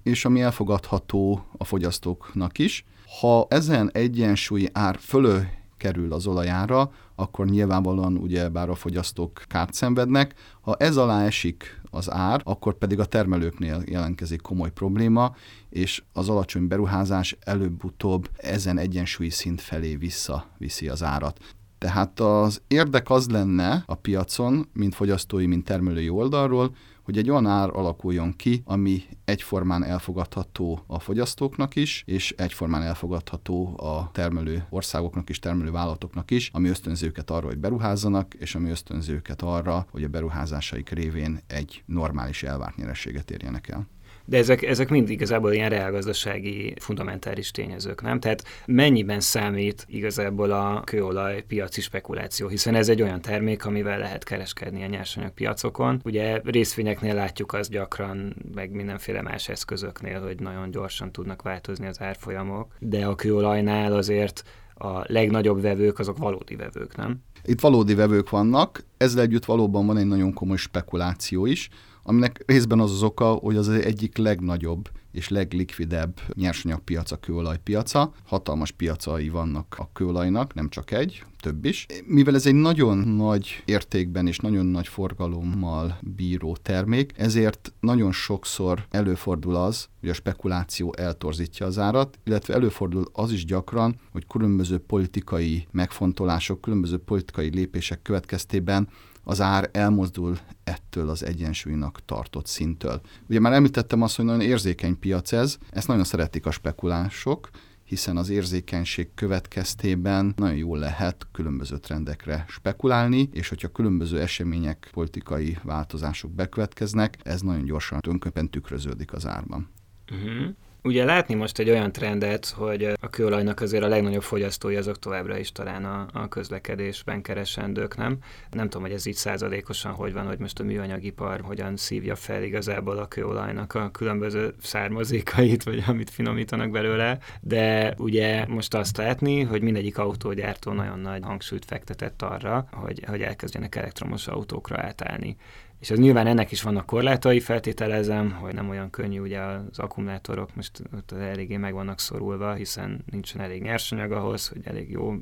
és 0.04 0.24
ami 0.24 0.40
elfogadható 0.40 1.46
a 1.56 1.64
fogyasztóknak 1.64 2.58
is. 2.58 2.84
Ha 3.20 3.46
ezen 3.48 3.90
egyensúlyi 3.92 4.68
ár 4.72 4.98
fölő 5.00 5.48
kerül 5.76 6.12
az 6.12 6.26
olajára, 6.26 6.90
akkor 7.14 7.46
nyilvánvalóan 7.46 8.16
ugye 8.16 8.48
bár 8.48 8.68
a 8.68 8.74
fogyasztók 8.74 9.42
kárt 9.46 9.74
szenvednek. 9.74 10.34
Ha 10.60 10.76
ez 10.76 10.96
alá 10.96 11.24
esik 11.24 11.80
az 11.90 12.10
ár, 12.10 12.40
akkor 12.44 12.78
pedig 12.78 13.00
a 13.00 13.04
termelőknél 13.04 13.82
jelentkezik 13.86 14.40
komoly 14.40 14.72
probléma, 14.72 15.34
és 15.70 16.02
az 16.12 16.28
alacsony 16.28 16.68
beruházás 16.68 17.36
előbb-utóbb 17.40 18.28
ezen 18.36 18.78
egyensúlyi 18.78 19.30
szint 19.30 19.60
felé 19.60 19.96
visszaviszi 19.96 20.88
az 20.88 21.02
árat. 21.02 21.38
Tehát 21.78 22.20
az 22.20 22.62
érdek 22.68 23.10
az 23.10 23.28
lenne 23.28 23.82
a 23.86 23.94
piacon, 23.94 24.68
mint 24.72 24.94
fogyasztói, 24.94 25.46
mint 25.46 25.64
termelői 25.64 26.08
oldalról, 26.08 26.74
hogy 27.04 27.18
egy 27.18 27.30
olyan 27.30 27.46
ár 27.46 27.68
alakuljon 27.72 28.36
ki, 28.36 28.62
ami 28.64 29.02
egyformán 29.24 29.84
elfogadható 29.84 30.84
a 30.86 30.98
fogyasztóknak 30.98 31.76
is, 31.76 32.02
és 32.06 32.34
egyformán 32.36 32.82
elfogadható 32.82 33.78
a 33.78 34.10
termelő 34.12 34.66
országoknak 34.70 35.28
is, 35.28 35.38
termelő 35.38 35.70
vállalatoknak 35.70 36.30
is, 36.30 36.50
ami 36.52 36.68
ösztönzőket 36.68 37.30
arra, 37.30 37.46
hogy 37.46 37.58
beruházzanak, 37.58 38.34
és 38.34 38.54
ami 38.54 38.70
ösztönzőket 38.70 39.42
arra, 39.42 39.86
hogy 39.90 40.04
a 40.04 40.08
beruházásaik 40.08 40.90
révén 40.90 41.40
egy 41.46 41.82
normális 41.86 42.42
elvárt 42.42 42.76
nyerességet 42.76 43.30
érjenek 43.30 43.68
el. 43.68 43.86
De 44.24 44.36
ezek, 44.36 44.62
ezek 44.62 44.88
mind 44.88 45.10
igazából 45.10 45.52
ilyen 45.52 45.68
reálgazdasági 45.68 46.74
fundamentális 46.78 47.50
tényezők, 47.50 48.02
nem? 48.02 48.20
Tehát 48.20 48.44
mennyiben 48.66 49.20
számít 49.20 49.84
igazából 49.88 50.50
a 50.50 50.82
kőolaj 50.84 51.42
piaci 51.42 51.80
spekuláció, 51.80 52.48
hiszen 52.48 52.74
ez 52.74 52.88
egy 52.88 53.02
olyan 53.02 53.20
termék, 53.20 53.64
amivel 53.64 53.98
lehet 53.98 54.24
kereskedni 54.24 54.82
a 54.82 54.86
nyersanyagpiacokon. 54.86 56.00
Ugye 56.04 56.40
részvényeknél 56.44 57.14
látjuk 57.14 57.52
azt 57.52 57.70
gyakran, 57.70 58.36
meg 58.54 58.70
mindenféle 58.70 59.22
más 59.22 59.48
eszközöknél, 59.48 60.22
hogy 60.22 60.40
nagyon 60.40 60.70
gyorsan 60.70 61.12
tudnak 61.12 61.42
változni 61.42 61.86
az 61.86 62.00
árfolyamok, 62.00 62.74
de 62.78 63.06
a 63.06 63.14
kőolajnál 63.14 63.92
azért 63.92 64.44
a 64.74 65.12
legnagyobb 65.12 65.60
vevők 65.60 65.98
azok 65.98 66.18
valódi 66.18 66.56
vevők, 66.56 66.96
nem? 66.96 67.22
Itt 67.44 67.60
valódi 67.60 67.94
vevők 67.94 68.30
vannak, 68.30 68.84
ezzel 68.96 69.22
együtt 69.22 69.44
valóban 69.44 69.86
van 69.86 69.96
egy 69.96 70.06
nagyon 70.06 70.32
komoly 70.32 70.56
spekuláció 70.56 71.46
is, 71.46 71.68
aminek 72.04 72.42
részben 72.46 72.80
az 72.80 72.90
az 72.90 73.02
oka, 73.02 73.32
hogy 73.32 73.56
az 73.56 73.68
egyik 73.68 74.16
legnagyobb 74.16 74.88
és 75.12 75.28
leglikvidebb 75.28 76.20
nyersanyagpiac 76.34 77.10
a 77.10 77.16
kőolajpiaca. 77.16 78.12
Hatalmas 78.24 78.70
piacai 78.70 79.28
vannak 79.28 79.74
a 79.78 79.88
kőolajnak, 79.92 80.54
nem 80.54 80.68
csak 80.68 80.90
egy, 80.90 81.24
több 81.40 81.64
is. 81.64 81.86
Mivel 82.06 82.34
ez 82.34 82.46
egy 82.46 82.54
nagyon 82.54 82.98
nagy 82.98 83.62
értékben 83.64 84.26
és 84.26 84.38
nagyon 84.38 84.66
nagy 84.66 84.88
forgalommal 84.88 85.98
bíró 86.00 86.56
termék, 86.62 87.12
ezért 87.16 87.72
nagyon 87.80 88.12
sokszor 88.12 88.86
előfordul 88.90 89.56
az, 89.56 89.88
hogy 90.00 90.08
a 90.08 90.14
spekuláció 90.14 90.94
eltorzítja 90.96 91.66
az 91.66 91.78
árat, 91.78 92.18
illetve 92.24 92.54
előfordul 92.54 93.04
az 93.12 93.32
is 93.32 93.44
gyakran, 93.44 93.96
hogy 94.12 94.26
különböző 94.26 94.78
politikai 94.78 95.66
megfontolások, 95.70 96.60
különböző 96.60 96.98
politikai 96.98 97.48
lépések 97.54 98.02
következtében 98.02 98.88
az 99.24 99.40
ár 99.40 99.68
elmozdul 99.72 100.38
ettől 100.64 101.08
az 101.08 101.24
egyensúlynak 101.24 102.04
tartott 102.04 102.46
szinttől. 102.46 103.00
Ugye 103.28 103.40
már 103.40 103.52
említettem 103.52 104.02
azt, 104.02 104.16
hogy 104.16 104.24
nagyon 104.24 104.40
érzékeny 104.40 104.98
piac 104.98 105.32
ez, 105.32 105.58
ezt 105.70 105.88
nagyon 105.88 106.04
szeretik 106.04 106.46
a 106.46 106.50
spekulánsok, 106.50 107.48
hiszen 107.84 108.16
az 108.16 108.28
érzékenység 108.28 109.14
következtében 109.14 110.32
nagyon 110.36 110.56
jól 110.56 110.78
lehet 110.78 111.26
különböző 111.32 111.78
trendekre 111.78 112.44
spekulálni, 112.48 113.28
és 113.32 113.48
hogyha 113.48 113.68
különböző 113.68 114.20
események, 114.20 114.88
politikai 114.92 115.58
változások 115.62 116.30
bekövetkeznek, 116.30 117.18
ez 117.22 117.40
nagyon 117.40 117.64
gyorsan 117.64 118.00
tönköpen 118.00 118.50
tükröződik 118.50 119.12
az 119.12 119.26
árban. 119.26 119.70
Uh-huh. 120.12 120.54
Ugye 120.86 121.04
látni 121.04 121.34
most 121.34 121.58
egy 121.58 121.70
olyan 121.70 121.92
trendet, 121.92 122.46
hogy 122.46 122.84
a 123.00 123.10
kőolajnak 123.10 123.60
azért 123.60 123.82
a 123.82 123.88
legnagyobb 123.88 124.22
fogyasztói 124.22 124.76
azok 124.76 124.98
továbbra 124.98 125.38
is 125.38 125.52
talán 125.52 125.84
a, 125.84 126.06
a 126.12 126.28
közlekedésben 126.28 127.22
keresendők, 127.22 127.96
nem? 127.96 128.18
Nem 128.50 128.68
tudom, 128.68 128.82
hogy 128.82 128.92
ez 128.92 129.06
így 129.06 129.14
százalékosan 129.14 129.92
hogy 129.92 130.12
van, 130.12 130.26
hogy 130.26 130.38
most 130.38 130.60
a 130.60 130.64
műanyagipar 130.64 131.40
hogyan 131.40 131.76
szívja 131.76 132.16
fel 132.16 132.42
igazából 132.42 132.98
a 132.98 133.08
kőolajnak 133.08 133.74
a 133.74 133.90
különböző 133.90 134.54
származékait, 134.62 135.62
vagy 135.62 135.82
amit 135.86 136.10
finomítanak 136.10 136.70
belőle, 136.70 137.18
de 137.40 137.94
ugye 137.98 138.46
most 138.46 138.74
azt 138.74 138.96
látni, 138.96 139.42
hogy 139.42 139.62
mindegyik 139.62 139.98
autógyártó 139.98 140.72
nagyon 140.72 140.98
nagy 140.98 141.22
hangsúlyt 141.22 141.64
fektetett 141.64 142.22
arra, 142.22 142.68
hogy, 142.72 143.04
hogy 143.06 143.22
elkezdjenek 143.22 143.74
elektromos 143.74 144.26
autókra 144.26 144.82
átállni. 144.82 145.36
És 145.84 145.90
az 145.90 145.98
nyilván 145.98 146.26
ennek 146.26 146.50
is 146.50 146.62
vannak 146.62 146.86
korlátai, 146.86 147.40
feltételezem, 147.40 148.30
hogy 148.30 148.54
nem 148.54 148.68
olyan 148.68 148.90
könnyű 148.90 149.20
ugye 149.20 149.40
az 149.40 149.78
akkumulátorok 149.78 150.54
most 150.54 150.82
ott 150.94 151.12
eléggé 151.12 151.56
meg 151.56 151.72
vannak 151.72 152.00
szorulva, 152.00 152.52
hiszen 152.52 153.04
nincsen 153.10 153.40
elég 153.40 153.62
nyersanyag 153.62 154.12
ahhoz, 154.12 154.48
hogy 154.48 154.60
elég 154.64 154.90
jó 154.90 155.14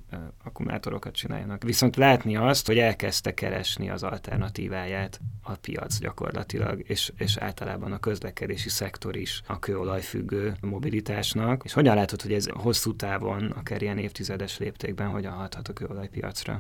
akkumulátorokat 0.44 1.14
csináljanak. 1.14 1.62
Viszont 1.62 1.96
látni 1.96 2.36
azt, 2.36 2.66
hogy 2.66 2.78
elkezdte 2.78 3.34
keresni 3.34 3.90
az 3.90 4.02
alternatíváját 4.02 5.20
a 5.42 5.54
piac 5.54 5.98
gyakorlatilag, 5.98 6.82
és, 6.86 7.12
és 7.16 7.36
általában 7.36 7.92
a 7.92 7.98
közlekedési 7.98 8.68
szektor 8.68 9.16
is 9.16 9.42
a 9.46 9.58
kőolajfüggő 9.58 10.54
mobilitásnak. 10.60 11.62
És 11.64 11.72
hogyan 11.72 11.94
látod, 11.94 12.22
hogy 12.22 12.32
ez 12.32 12.46
hosszú 12.48 12.96
távon, 12.96 13.50
akár 13.50 13.82
ilyen 13.82 13.98
évtizedes 13.98 14.58
léptékben, 14.58 15.08
hogyan 15.08 15.32
hathat 15.32 15.68
a 15.68 15.72
kőolajpiacra? 15.72 16.58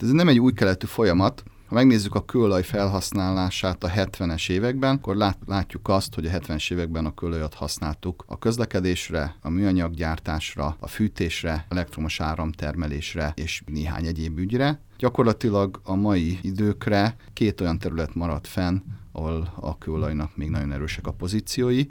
Ez 0.00 0.10
nem 0.10 0.28
egy 0.28 0.38
új 0.38 0.52
keletű 0.52 0.86
folyamat, 0.86 1.44
ha 1.68 1.74
megnézzük 1.74 2.14
a 2.14 2.24
kőolaj 2.24 2.62
felhasználását 2.62 3.84
a 3.84 3.88
70-es 3.88 4.50
években, 4.50 4.96
akkor 4.96 5.16
lát, 5.16 5.38
látjuk 5.46 5.88
azt, 5.88 6.14
hogy 6.14 6.26
a 6.26 6.30
70-es 6.30 6.72
években 6.72 7.06
a 7.06 7.14
kőolajat 7.14 7.54
használtuk 7.54 8.24
a 8.26 8.38
közlekedésre, 8.38 9.34
a 9.42 9.48
műanyaggyártásra, 9.48 10.76
a 10.80 10.86
fűtésre, 10.86 11.66
elektromos 11.68 12.20
áramtermelésre 12.20 13.32
és 13.34 13.62
néhány 13.66 14.06
egyéb 14.06 14.38
ügyre. 14.38 14.80
Gyakorlatilag 14.98 15.80
a 15.84 15.94
mai 15.94 16.38
időkre 16.42 17.16
két 17.32 17.60
olyan 17.60 17.78
terület 17.78 18.14
maradt 18.14 18.46
fenn, 18.46 18.78
ahol 19.12 19.52
a 19.60 19.78
kőolajnak 19.78 20.36
még 20.36 20.50
nagyon 20.50 20.72
erősek 20.72 21.06
a 21.06 21.12
pozíciói, 21.12 21.84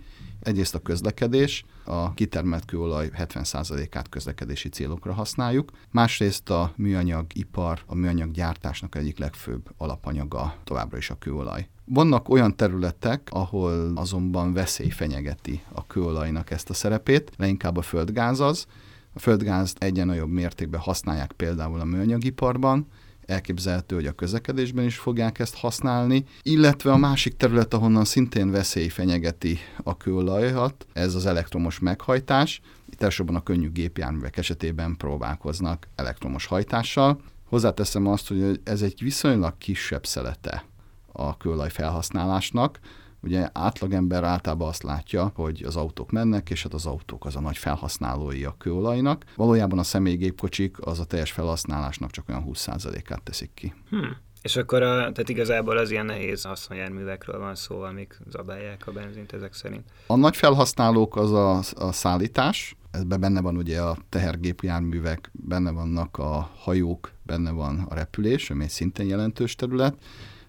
Egyrészt 0.48 0.76
a 0.76 0.80
közlekedés, 0.80 1.66
a 1.84 2.14
kitermelt 2.14 2.66
kőolaj 2.66 3.10
70%-át 3.18 4.10
közlekedési 4.10 4.70
célokra 4.70 5.14
használjuk, 5.14 5.72
másrészt 5.92 6.50
a 6.50 6.74
műanyag 6.76 7.26
ipar, 7.34 7.80
a 7.86 7.96
műanyag 7.96 8.32
gyártásnak 8.32 8.96
egyik 8.96 9.18
legfőbb 9.18 9.70
alapanyaga 9.78 10.56
továbbra 10.64 10.98
is 10.98 11.10
a 11.10 11.18
kőolaj. 11.18 11.68
Vannak 11.86 12.30
olyan 12.30 12.56
területek, 12.56 13.28
ahol 13.32 13.92
azonban 13.96 14.54
veszély 14.54 14.90
fenyegeti 14.90 15.64
a 15.72 15.88
kőolajnak 15.88 16.52
ezt 16.52 16.70
a 16.70 16.74
szerepét, 16.74 17.32
leginkább 17.38 17.78
a 17.78 17.82
földgáz 17.82 18.40
az. 18.40 18.66
A 19.14 19.20
földgázt 19.20 19.84
egyen 19.84 20.08
nagyobb 20.08 20.30
mértékben 20.30 20.80
használják 20.80 21.32
például 21.32 21.80
a 21.80 21.86
műanyagiparban, 21.86 22.88
elképzelhető, 23.28 23.96
hogy 23.96 24.06
a 24.06 24.12
közlekedésben 24.12 24.86
is 24.86 24.98
fogják 24.98 25.40
ezt 25.40 25.56
használni, 25.56 26.24
illetve 26.42 26.92
a 26.92 26.98
másik 26.98 27.38
terület, 27.38 27.74
ahonnan 27.74 28.06
szintén 28.06 28.52
veszély 28.52 28.88
fenyegeti 28.88 29.58
a 29.84 29.98
kőolajat, 29.98 30.88
ez 30.94 31.16
az 31.16 31.26
elektromos 31.26 31.80
meghajtás. 31.80 32.62
Itt 32.90 33.02
elsősorban 33.02 33.36
a 33.36 33.44
könnyű 33.44 33.72
gépjárművek 33.72 34.38
esetében 34.38 34.98
próbálkoznak 34.98 35.88
elektromos 35.96 36.46
hajtással. 36.46 37.22
Hozzáteszem 37.50 38.08
azt, 38.08 38.28
hogy 38.28 38.60
ez 38.64 38.82
egy 38.82 39.02
viszonylag 39.04 39.58
kisebb 39.58 40.06
szelete 40.06 40.66
a 41.12 41.38
kőolaj 41.38 41.70
felhasználásnak, 41.70 42.80
Ugye 43.22 43.50
átlagember 43.54 44.24
általában 44.24 44.68
azt 44.68 44.84
látja, 44.84 45.32
hogy 45.36 45.64
az 45.64 45.76
autók 45.76 46.12
mennek, 46.12 46.50
és 46.50 46.64
hát 46.64 46.74
az 46.74 46.86
autók 46.86 47.26
az 47.26 47.36
a 47.36 47.40
nagy 47.40 47.58
felhasználói 47.58 48.44
a 48.44 48.56
kőolajnak. 48.58 49.24
Valójában 49.36 49.80
a 49.80 49.84
személygépkocsik 49.84 50.78
az 50.80 51.00
a 51.00 51.06
teljes 51.06 51.32
felhasználásnak 51.32 52.12
csak 52.12 52.30
olyan 52.30 52.46
20%-át 52.48 53.24
teszik 53.24 53.52
ki. 53.54 53.74
Hmm. 53.90 54.18
És 54.42 54.56
akkor 54.56 54.82
a, 54.82 54.96
tehát 54.96 55.30
igazából 55.30 55.78
az 55.78 55.92
ilyen 55.92 56.06
nehéz 56.06 56.44
haszonjárművekről 56.44 57.40
van 57.40 57.56
szó, 57.56 57.82
amik 57.82 58.20
zabálják 58.30 58.88
a 58.88 58.92
benzint 58.92 59.34
ezek 59.34 59.54
szerint. 59.54 59.84
A 60.08 60.16
nagy 60.16 60.36
felhasználók 60.36 61.16
az 61.16 61.32
a, 61.32 61.60
a 61.76 61.92
szállítás, 61.92 62.76
ebben 62.92 63.20
benne 63.20 63.42
van 63.42 63.58
ugye 63.58 63.82
a 63.82 63.98
tehergépjárművek, 64.10 65.32
benne 65.34 65.72
vannak 65.72 66.18
a 66.18 66.52
hajók, 66.56 67.12
benne 67.24 67.52
van 67.52 67.86
a 67.90 67.94
repülés, 67.94 68.50
ami 68.50 68.64
egy 68.64 68.70
szintén 68.70 69.08
jelentős 69.08 69.56
terület, 69.56 69.96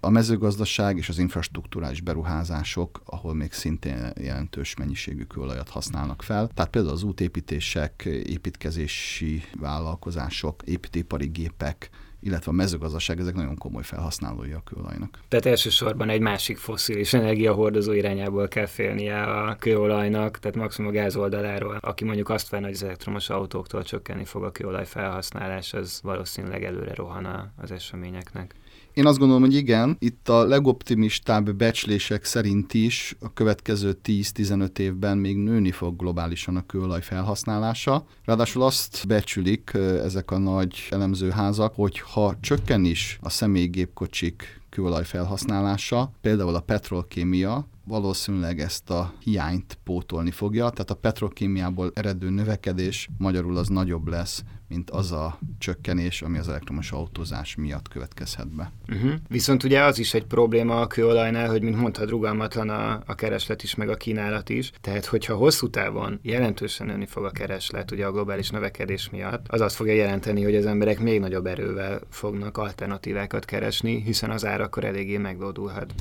a 0.01 0.11
mezőgazdaság 0.11 0.97
és 0.97 1.09
az 1.09 1.19
infrastruktúrális 1.19 2.01
beruházások, 2.01 3.01
ahol 3.05 3.35
még 3.35 3.53
szintén 3.53 4.13
jelentős 4.21 4.77
mennyiségű 4.77 5.23
kőolajat 5.23 5.69
használnak 5.69 6.23
fel. 6.23 6.49
Tehát 6.55 6.71
például 6.71 6.95
az 6.95 7.03
útépítések, 7.03 8.03
építkezési 8.05 9.43
vállalkozások, 9.61 10.63
építőipari 10.65 11.27
gépek, 11.27 11.91
illetve 12.21 12.51
a 12.51 12.55
mezőgazdaság, 12.55 13.21
ezek 13.21 13.35
nagyon 13.35 13.57
komoly 13.57 13.83
felhasználói 13.83 14.53
a 14.53 14.63
kőolajnak. 14.65 15.19
Tehát 15.29 15.47
elsősorban 15.47 16.09
egy 16.09 16.21
másik 16.21 16.57
foszilis 16.57 17.13
energiahordozó 17.13 17.93
irányából 17.93 18.49
kell 18.49 18.67
félnie 18.67 19.23
a 19.23 19.57
kőolajnak, 19.57 20.39
tehát 20.39 20.57
maximum 20.57 20.91
a 20.91 20.95
gáz 20.95 21.17
oldaláról. 21.17 21.79
Aki 21.81 22.05
mondjuk 22.05 22.29
azt 22.29 22.49
várna, 22.49 22.67
hogy 22.67 22.75
az 22.75 22.83
elektromos 22.83 23.31
autóktól 23.31 23.83
csökkenni 23.83 24.25
fog 24.25 24.45
a 24.45 24.51
kőolaj 24.51 24.87
felhasználás, 24.87 25.73
az 25.73 26.01
valószínűleg 26.03 26.65
előre 26.65 26.95
rohan 26.95 27.53
az 27.57 27.71
eseményeknek. 27.71 28.55
Én 28.99 29.07
azt 29.07 29.19
gondolom, 29.19 29.43
hogy 29.43 29.55
igen, 29.55 29.97
itt 29.99 30.29
a 30.29 30.45
legoptimistább 30.45 31.55
becslések 31.55 32.25
szerint 32.25 32.75
is 32.75 33.17
a 33.21 33.33
következő 33.33 33.99
10-15 34.05 34.79
évben 34.79 35.19
még 35.19 35.37
nőni 35.37 35.71
fog 35.71 35.97
globálisan 35.97 36.57
a 36.57 36.67
kőolaj 36.67 37.03
felhasználása. 37.03 38.07
Ráadásul 38.25 38.63
azt 38.63 39.05
becsülik 39.07 39.71
ezek 40.03 40.31
a 40.31 40.39
nagy 40.39 40.87
elemzőházak, 40.91 41.75
hogy 41.75 41.99
ha 41.99 42.35
csökken 42.41 42.85
is 42.85 43.19
a 43.23 43.31
személygépkocsik 43.31 44.61
kőolaj 44.69 45.05
felhasználása, 45.05 46.11
például 46.21 46.55
a 46.55 46.61
petrolkémia, 46.61 47.67
valószínűleg 47.89 48.61
ezt 48.61 48.91
a 48.91 49.13
hiányt 49.25 49.79
pótolni 49.85 50.31
fogja, 50.31 50.71
tehát 50.71 50.91
a 50.91 50.95
petrokémiából 50.95 51.91
eredő 51.95 52.31
növekedés 52.31 53.09
magyarul 53.19 53.57
az 53.57 53.69
nagyobb 53.69 54.07
lesz, 54.07 54.43
mint 54.69 54.91
az 54.91 55.13
a 55.13 55.39
csökkenés, 55.59 56.23
ami 56.23 56.39
az 56.39 56.49
elektromos 56.49 56.93
autózás 56.93 57.55
miatt 57.55 57.89
következhet 57.89 58.55
be. 58.55 58.73
Uh-huh. 58.89 59.13
Viszont 59.29 59.65
ugye 59.65 59.83
az 59.83 59.99
is 59.99 60.15
egy 60.15 60.25
probléma 60.25 60.81
a 60.81 60.87
kőolajnál, 60.87 61.49
hogy 61.49 61.63
mint 61.63 61.77
mondtad, 61.77 62.09
rugalmatlan 62.09 62.69
a, 62.69 63.03
a 63.07 63.15
kereslet 63.15 63.63
is, 63.63 63.75
meg 63.75 63.89
a 63.89 63.97
kínálat 63.97 64.49
is. 64.49 64.73
Tehát, 64.81 65.05
hogyha 65.05 65.37
hosszú 65.37 65.71
távon 65.71 66.19
jelentősen 66.23 66.87
nőni 66.87 67.07
fog 67.07 67.25
a 67.25 67.31
kereslet, 67.31 67.91
ugye 67.91 68.07
a 68.07 68.13
globális 68.13 68.51
növekedés 68.51 69.11
miatt, 69.11 69.47
az 69.49 69.61
azt 69.61 69.77
fogja 69.77 69.95
jelenteni, 69.95 70.43
hogy 70.43 70.57
az 70.57 70.67
emberek 70.67 71.01
még 71.01 71.21
nagyobb 71.21 71.47
erővel 71.47 72.01
fognak 72.11 72.57
alternatívákat 72.57 73.45
keresni, 73.45 74.03
hiszen 74.03 74.31
az 74.31 74.45
ár 74.45 74.61
akkor 74.61 74.85
eléggé 74.85 75.17
meglódulhat. 75.17 75.95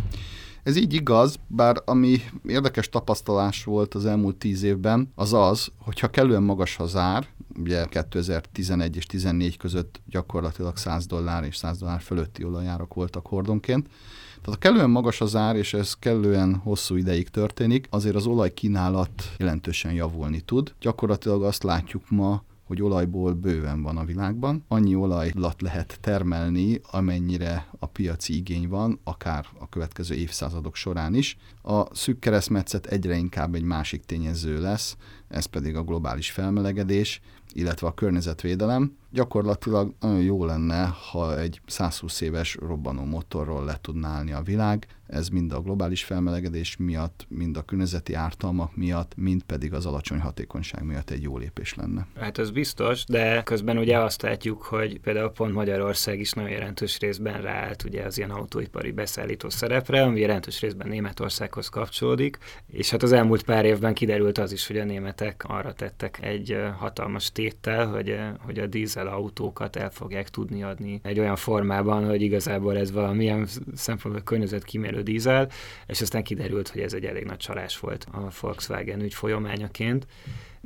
Ez 0.67 0.75
így 0.75 0.93
igaz, 0.93 1.36
bár 1.47 1.81
ami 1.86 2.21
érdekes 2.47 2.89
tapasztalás 2.89 3.63
volt 3.63 3.93
az 3.93 4.05
elmúlt 4.05 4.36
tíz 4.36 4.63
évben, 4.63 5.12
az 5.15 5.33
az, 5.33 5.71
hogyha 5.79 6.07
kellően 6.09 6.43
magas 6.43 6.79
az 6.79 6.95
ár, 6.95 7.27
ugye 7.59 7.86
2011 7.86 8.95
és 8.95 9.05
14 9.05 9.57
között 9.57 10.01
gyakorlatilag 10.05 10.77
100 10.77 11.05
dollár 11.05 11.43
és 11.43 11.55
100 11.55 11.77
dollár 11.77 12.01
fölötti 12.01 12.43
olajárak 12.43 12.93
voltak 12.93 13.27
hordonként, 13.27 13.88
tehát 14.27 14.45
ha 14.45 14.57
kellően 14.57 14.89
magas 14.89 15.21
az 15.21 15.36
ár, 15.36 15.55
és 15.55 15.74
ez 15.74 15.93
kellően 15.93 16.55
hosszú 16.55 16.95
ideig 16.95 17.29
történik, 17.29 17.88
azért 17.89 18.15
az 18.15 18.25
olajkínálat 18.25 19.24
jelentősen 19.38 19.93
javulni 19.93 20.41
tud. 20.41 20.74
Gyakorlatilag 20.79 21.43
azt 21.43 21.63
látjuk 21.63 22.09
ma, 22.09 22.43
hogy 22.67 22.81
olajból 22.81 23.33
bőven 23.33 23.81
van 23.81 23.97
a 23.97 24.05
világban. 24.05 24.63
Annyi 24.67 24.95
olajlat 24.95 25.62
lehet 25.62 25.97
termelni, 26.01 26.81
amennyire 26.91 27.67
a 27.79 27.86
piaci 27.86 28.36
igény 28.36 28.67
van, 28.67 29.00
akár 29.03 29.45
a 29.59 29.69
következő 29.69 30.15
évszázadok 30.15 30.75
során 30.75 31.13
is. 31.13 31.38
A 31.62 31.95
szűk 31.95 32.19
keresztmetszet 32.19 32.86
egyre 32.86 33.15
inkább 33.15 33.55
egy 33.55 33.63
másik 33.63 34.05
tényező 34.05 34.62
lesz, 34.62 34.97
ez 35.27 35.46
pedig 35.46 35.75
a 35.75 35.84
globális 35.84 36.31
felmelegedés, 36.31 37.22
illetve 37.53 37.88
a 37.88 37.93
környezetvédelem. 37.93 38.98
Gyakorlatilag 39.12 39.93
nagyon 40.00 40.22
jó 40.22 40.46
lenne, 40.46 40.86
ha 41.12 41.39
egy 41.39 41.62
120 41.65 42.22
éves 42.22 42.55
robbanó 42.55 43.03
motorról 43.03 43.65
le 43.65 43.77
tudná 43.81 44.10
állni 44.10 44.31
a 44.31 44.41
világ, 44.41 44.88
ez 45.07 45.27
mind 45.27 45.53
a 45.53 45.62
globális 45.62 46.03
felmelegedés 46.03 46.77
miatt, 46.77 47.25
mind 47.29 47.57
a 47.57 47.62
környezeti 47.62 48.13
ártalmak 48.13 48.75
miatt, 48.75 49.12
mind 49.15 49.43
pedig 49.43 49.74
az 49.74 49.86
alacsony 49.86 50.19
hatékonyság 50.19 50.84
miatt 50.84 51.10
egy 51.10 51.22
jó 51.22 51.38
lépés 51.38 51.74
lenne. 51.74 52.07
Hát 52.19 52.38
ez 52.38 52.51
biztos, 52.51 53.05
de 53.05 53.43
közben 53.43 53.77
ugye 53.77 54.00
azt 54.00 54.22
látjuk, 54.22 54.62
hogy 54.62 55.00
például 55.00 55.29
pont 55.29 55.53
Magyarország 55.53 56.19
is 56.19 56.31
nagyon 56.31 56.50
jelentős 56.50 57.00
részben 57.00 57.41
ráállt 57.41 57.84
ugye 57.84 58.03
az 58.03 58.17
ilyen 58.17 58.31
autóipari 58.31 58.91
beszállító 58.91 59.50
szerepre, 59.50 60.01
ami 60.01 60.19
jelentős 60.19 60.62
részben 60.62 60.88
Németországhoz 60.88 61.69
kapcsolódik, 61.69 62.38
és 62.67 62.89
hát 62.89 63.03
az 63.03 63.12
elmúlt 63.12 63.43
pár 63.43 63.65
évben 63.65 63.93
kiderült 63.93 64.38
az 64.38 64.51
is, 64.51 64.67
hogy 64.67 64.77
a 64.77 64.84
németek 65.19 65.43
arra 65.47 65.74
tettek 65.74 66.19
egy 66.21 66.57
hatalmas 66.77 67.31
téttel, 67.31 67.88
hogy, 67.88 68.19
hogy 68.39 68.59
a 68.59 68.67
dízel 68.67 69.07
autókat 69.07 69.75
el 69.75 69.89
fogják 69.89 70.29
tudni 70.29 70.63
adni 70.63 71.00
egy 71.03 71.19
olyan 71.19 71.36
formában, 71.36 72.05
hogy 72.05 72.21
igazából 72.21 72.77
ez 72.77 72.91
valamilyen 72.91 73.47
szempontból 73.75 74.24
környezetkímélő 74.24 75.01
dízel, 75.01 75.50
és 75.88 76.01
aztán 76.01 76.24
kiderült, 76.24 76.69
hogy 76.69 76.81
ez 76.81 76.93
egy 76.93 77.05
elég 77.05 77.25
nagy 77.25 77.38
csalás 77.38 77.79
volt 77.79 78.07
a 78.12 78.27
Volkswagen 78.41 79.01
ügy 79.01 79.13
folyamányaként. 79.13 80.07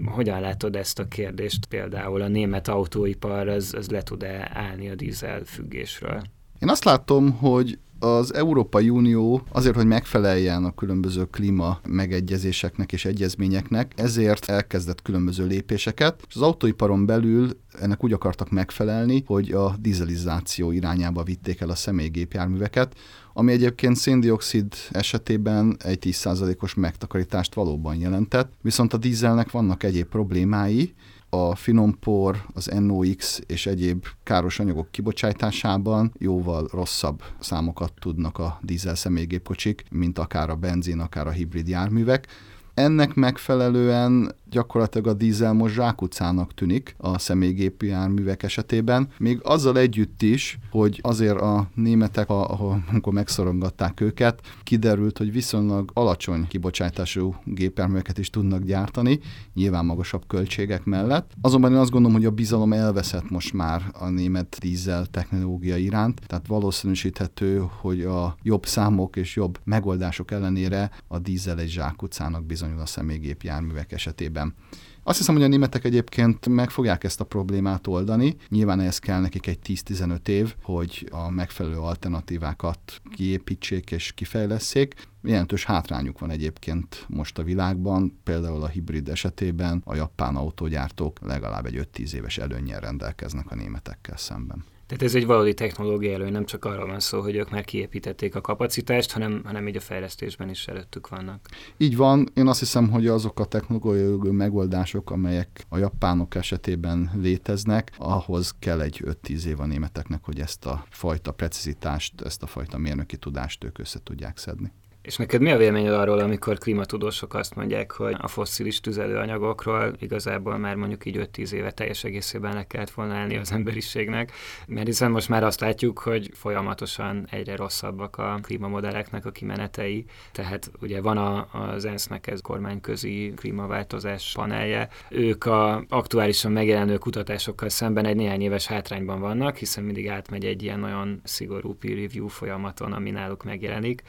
Hogyan 0.06 0.42
látod 0.42 0.76
ezt 0.76 1.00
a 1.00 1.08
kérdést 1.08 1.66
például 1.66 2.22
a 2.22 2.28
német 2.28 2.68
autóipar, 2.68 3.48
az, 3.48 3.74
az 3.74 3.90
le 3.90 4.02
tud-e 4.02 4.52
állni 4.54 4.90
a 4.90 4.96
dízel 4.96 5.44
függésről? 5.44 6.22
Én 6.60 6.70
azt 6.70 6.84
látom, 6.84 7.32
hogy 7.32 7.80
az 8.04 8.34
Európai 8.34 8.90
Unió 8.90 9.42
azért, 9.52 9.76
hogy 9.76 9.86
megfeleljen 9.86 10.64
a 10.66 10.74
különböző 10.74 11.26
klíma 11.26 11.80
megegyezéseknek 11.88 12.92
és 12.92 13.06
egyezményeknek, 13.06 13.94
ezért 13.96 14.50
elkezdett 14.50 15.02
különböző 15.02 15.46
lépéseket, 15.46 16.24
és 16.28 16.36
az 16.36 16.42
autóiparon 16.42 17.06
belül 17.06 17.50
ennek 17.80 18.04
úgy 18.04 18.14
akartak 18.14 18.50
megfelelni, 18.50 19.24
hogy 19.26 19.52
a 19.52 19.76
dizelizáció 19.80 20.72
irányába 20.72 21.24
vitték 21.24 21.62
el 21.62 21.70
a 21.70 21.76
személygépjárműveket, 21.76 22.96
ami 23.34 23.52
egyébként 23.52 23.96
széndiokszid 23.96 24.74
esetében 24.92 25.78
egy 25.84 26.00
10%-os 26.02 26.74
megtakarítást 26.74 27.54
valóban 27.54 27.96
jelentett, 27.96 28.54
viszont 28.62 28.94
a 28.94 28.98
dízelnek 28.98 29.52
vannak 29.52 29.84
egyéb 29.84 30.08
problémái, 30.08 30.94
a 31.34 31.56
finompor, 31.56 32.46
az 32.54 32.66
NOx 32.80 33.42
és 33.48 33.66
egyéb 33.66 34.06
káros 34.24 34.60
anyagok 34.60 34.92
kibocsátásában 34.92 36.14
jóval 36.18 36.68
rosszabb 36.72 37.24
számokat 37.40 37.94
tudnak 38.00 38.38
a 38.38 38.60
dízel 38.62 38.96
személygépkocsik, 38.96 39.84
mint 39.92 40.20
akár 40.20 40.50
a 40.50 40.56
benzin, 40.56 41.00
akár 41.00 41.28
a 41.28 41.32
hibrid 41.32 41.68
járművek. 41.68 42.28
Ennek 42.74 43.14
megfelelően 43.14 44.36
gyakorlatilag 44.52 45.08
a 45.08 45.14
dízel 45.14 45.54
most 45.54 45.74
zsákutcának 45.74 46.54
tűnik 46.54 46.96
a 46.98 47.20
személygépi 47.20 47.88
járművek 47.88 48.44
esetében, 48.44 49.08
még 49.18 49.40
azzal 49.44 49.78
együtt 49.78 50.22
is, 50.22 50.60
hogy 50.72 51.00
azért 51.04 51.42
a 51.42 51.70
németek, 51.76 52.30
ahol, 52.30 52.84
amikor 52.90 53.14
megszorongatták 53.14 54.02
őket, 54.02 54.42
kiderült, 54.64 55.18
hogy 55.18 55.32
viszonylag 55.32 55.92
alacsony 55.94 56.48
kibocsátású 56.48 57.36
gépjárműveket 57.46 58.18
is 58.18 58.30
tudnak 58.30 58.64
gyártani, 58.64 59.20
nyilván 59.54 59.86
magasabb 59.86 60.28
költségek 60.28 60.84
mellett. 60.84 61.32
Azonban 61.42 61.72
én 61.72 61.78
azt 61.78 61.92
gondolom, 61.92 62.18
hogy 62.18 62.26
a 62.26 62.32
bizalom 62.32 62.74
elveszett 62.74 63.30
most 63.30 63.54
már 63.54 63.82
a 63.94 64.10
német 64.10 64.58
dízel 64.60 65.06
technológia 65.06 65.78
iránt, 65.78 66.22
tehát 66.28 66.48
valószínűsíthető, 66.48 67.64
hogy 67.80 68.02
a 68.02 68.36
jobb 68.42 68.66
számok 68.66 69.16
és 69.16 69.36
jobb 69.36 69.60
megoldások 69.64 70.32
ellenére 70.32 70.92
a 71.08 71.20
dízel 71.20 71.60
egy 71.60 71.70
zsákutcának 71.70 72.46
bizonyul 72.46 72.80
a 72.80 72.86
személygépjárművek 72.86 73.92
esetében 73.92 74.41
esetében. 74.42 74.70
Azt 75.04 75.18
hiszem, 75.18 75.36
hogy 75.36 75.44
a 75.44 75.48
németek 75.48 75.84
egyébként 75.84 76.48
meg 76.48 76.70
fogják 76.70 77.04
ezt 77.04 77.20
a 77.20 77.24
problémát 77.24 77.88
oldani. 77.88 78.36
Nyilván 78.50 78.80
ehhez 78.80 79.00
kell 79.00 79.20
nekik 79.20 79.48
egy 79.48 79.60
10-15 79.66 80.28
év, 80.28 80.56
hogy 80.64 81.10
a 81.12 81.30
megfelelő 81.30 81.78
alternatívákat 81.78 83.02
kiépítsék 83.12 83.92
és 83.92 84.12
kifejleszék. 84.12 84.96
Jelentős 85.24 85.66
hátrányuk 85.66 86.20
van 86.20 86.30
egyébként 86.30 87.06
most 87.08 87.38
a 87.38 87.44
világban, 87.44 88.20
például 88.24 88.64
a 88.64 88.68
hibrid 88.68 89.10
esetében 89.10 89.82
a 89.86 89.96
japán 89.96 90.36
autógyártók 90.36 91.20
legalább 91.22 91.66
egy 91.66 91.88
5-10 91.94 92.14
éves 92.14 92.38
előnnyel 92.38 92.80
rendelkeznek 92.80 93.52
a 93.52 93.56
németekkel 93.56 94.18
szemben. 94.18 94.64
Tehát 94.92 95.06
ez 95.06 95.16
egy 95.16 95.26
valódi 95.26 95.54
technológia 95.54 96.14
elő, 96.14 96.30
nem 96.30 96.46
csak 96.46 96.66
arról 96.66 96.88
van 96.88 97.00
szó, 97.00 97.22
hogy 97.22 97.36
ők 97.36 97.50
már 97.50 97.64
kiépítették 97.64 98.36
a 98.36 98.42
kapacitást, 98.42 99.12
hanem, 99.12 99.42
hanem 99.44 99.68
így 99.68 99.76
a 99.76 99.80
fejlesztésben 99.80 100.50
is 100.50 100.68
előttük 100.68 101.10
vannak. 101.10 101.48
Így 101.78 101.96
van, 101.96 102.28
én 102.34 102.48
azt 102.48 102.60
hiszem, 102.60 102.90
hogy 102.90 103.08
azok 103.08 103.40
a 103.40 103.46
technológiai 103.46 104.32
megoldások, 104.32 105.12
amelyek 105.12 105.66
a 105.70 105.78
japánok 105.78 106.36
esetében 106.36 107.12
léteznek, 107.22 107.92
ahhoz 107.98 108.56
kell 108.60 108.82
egy 108.82 109.04
5-10 109.06 109.44
év 109.44 109.60
a 109.60 109.66
németeknek, 109.66 110.24
hogy 110.24 110.40
ezt 110.40 110.66
a 110.66 110.86
fajta 110.90 111.32
precizitást, 111.32 112.22
ezt 112.22 112.44
a 112.44 112.48
fajta 112.48 112.78
mérnöki 112.78 113.18
tudást 113.18 113.64
ők 113.64 113.80
össze 113.80 114.00
tudják 114.04 114.38
szedni. 114.38 114.72
És 115.02 115.16
neked 115.16 115.42
mi 115.42 115.52
a 115.52 115.58
véleményed 115.58 115.94
arról, 115.94 116.20
amikor 116.20 116.58
klimatudósok 116.58 117.34
azt 117.34 117.56
mondják, 117.56 117.92
hogy 117.92 118.16
a 118.18 118.28
fosszilis 118.28 118.80
tüzelőanyagokról 118.80 119.94
igazából 120.00 120.58
már 120.58 120.76
mondjuk 120.76 121.06
így 121.06 121.30
5-10 121.34 121.52
éve 121.52 121.72
teljes 121.72 122.04
egészében 122.04 122.54
le 122.54 122.68
kellett 122.68 122.90
volna 122.90 123.14
állni 123.14 123.38
az 123.38 123.52
emberiségnek, 123.52 124.32
mert 124.68 124.86
hiszen 124.86 125.12
most 125.12 125.30
már 125.30 125.44
azt 125.44 125.60
látjuk, 125.60 126.00
hogy 126.00 126.30
folyamatosan 126.34 127.28
egyre 127.32 127.56
rosszabbak 127.56 128.18
a 128.18 128.40
klímamodelleknek 128.42 129.26
a 129.26 129.32
kimenetei, 129.32 130.06
tehát 130.32 130.72
ugye 130.82 131.02
van 131.02 131.18
a, 131.18 131.48
az 131.52 131.86
ENSZ-nek 131.86 132.28
ez 132.28 132.42
kormányközi 132.42 133.34
klímaváltozás 133.36 134.32
panelje, 134.36 134.90
ők 135.10 135.46
a 135.46 135.84
aktuálisan 135.90 136.52
megjelenő 136.52 136.98
kutatásokkal 136.98 137.70
szemben 137.70 138.06
egy 138.06 138.16
néhány 138.16 138.42
éves 138.42 138.66
hátrányban 138.66 139.20
vannak, 139.20 139.58
hiszen 139.58 139.84
mindig 139.84 140.10
átmegy 140.10 140.46
egy 140.46 140.64
ilyen 140.64 140.80
nagyon 140.80 141.22
szigorú 141.24 141.74
peer 141.74 141.98
review 141.98 142.28
folyamaton, 142.28 142.94
ami 142.94 143.12
náluk 143.12 143.44
megjelenik, 143.44 144.04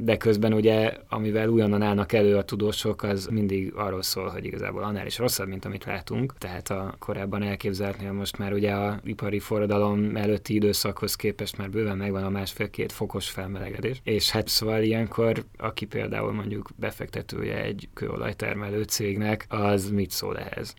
de 0.00 0.16
közben 0.16 0.52
ugye, 0.52 0.96
amivel 1.08 1.48
újonnan 1.48 1.82
állnak 1.82 2.12
elő 2.12 2.36
a 2.36 2.44
tudósok, 2.44 3.02
az 3.02 3.26
mindig 3.26 3.72
arról 3.74 4.02
szól, 4.02 4.28
hogy 4.28 4.44
igazából 4.44 4.82
annál 4.82 5.06
is 5.06 5.18
rosszabb, 5.18 5.48
mint 5.48 5.64
amit 5.64 5.84
látunk. 5.84 6.34
Tehát 6.38 6.70
a 6.70 6.94
korábban 6.98 7.42
elképzeltnél 7.42 8.12
most 8.12 8.38
már 8.38 8.52
ugye 8.52 8.72
a 8.72 9.00
ipari 9.04 9.38
forradalom 9.38 10.16
előtti 10.16 10.54
időszakhoz 10.54 11.14
képest 11.14 11.56
már 11.56 11.70
bőven 11.70 11.96
megvan 11.96 12.24
a 12.24 12.30
másfél-két 12.30 12.92
fokos 12.92 13.30
felmelegedés. 13.30 14.00
És 14.04 14.30
hát 14.30 14.48
szóval 14.48 14.82
ilyenkor, 14.82 15.44
aki 15.56 15.84
például 15.86 16.32
mondjuk 16.32 16.68
befektetője 16.76 17.62
egy 17.62 17.88
kőolajtermelő 17.94 18.82
cégnek, 18.82 19.46
az 19.48 19.90
mit 19.90 20.10
szól 20.10 20.38
ehhez? 20.38 20.74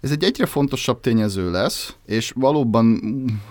Ez 0.00 0.10
egy 0.10 0.24
egyre 0.24 0.46
fontosabb 0.46 1.00
tényező 1.00 1.50
lesz, 1.50 1.96
és 2.06 2.32
valóban 2.34 3.00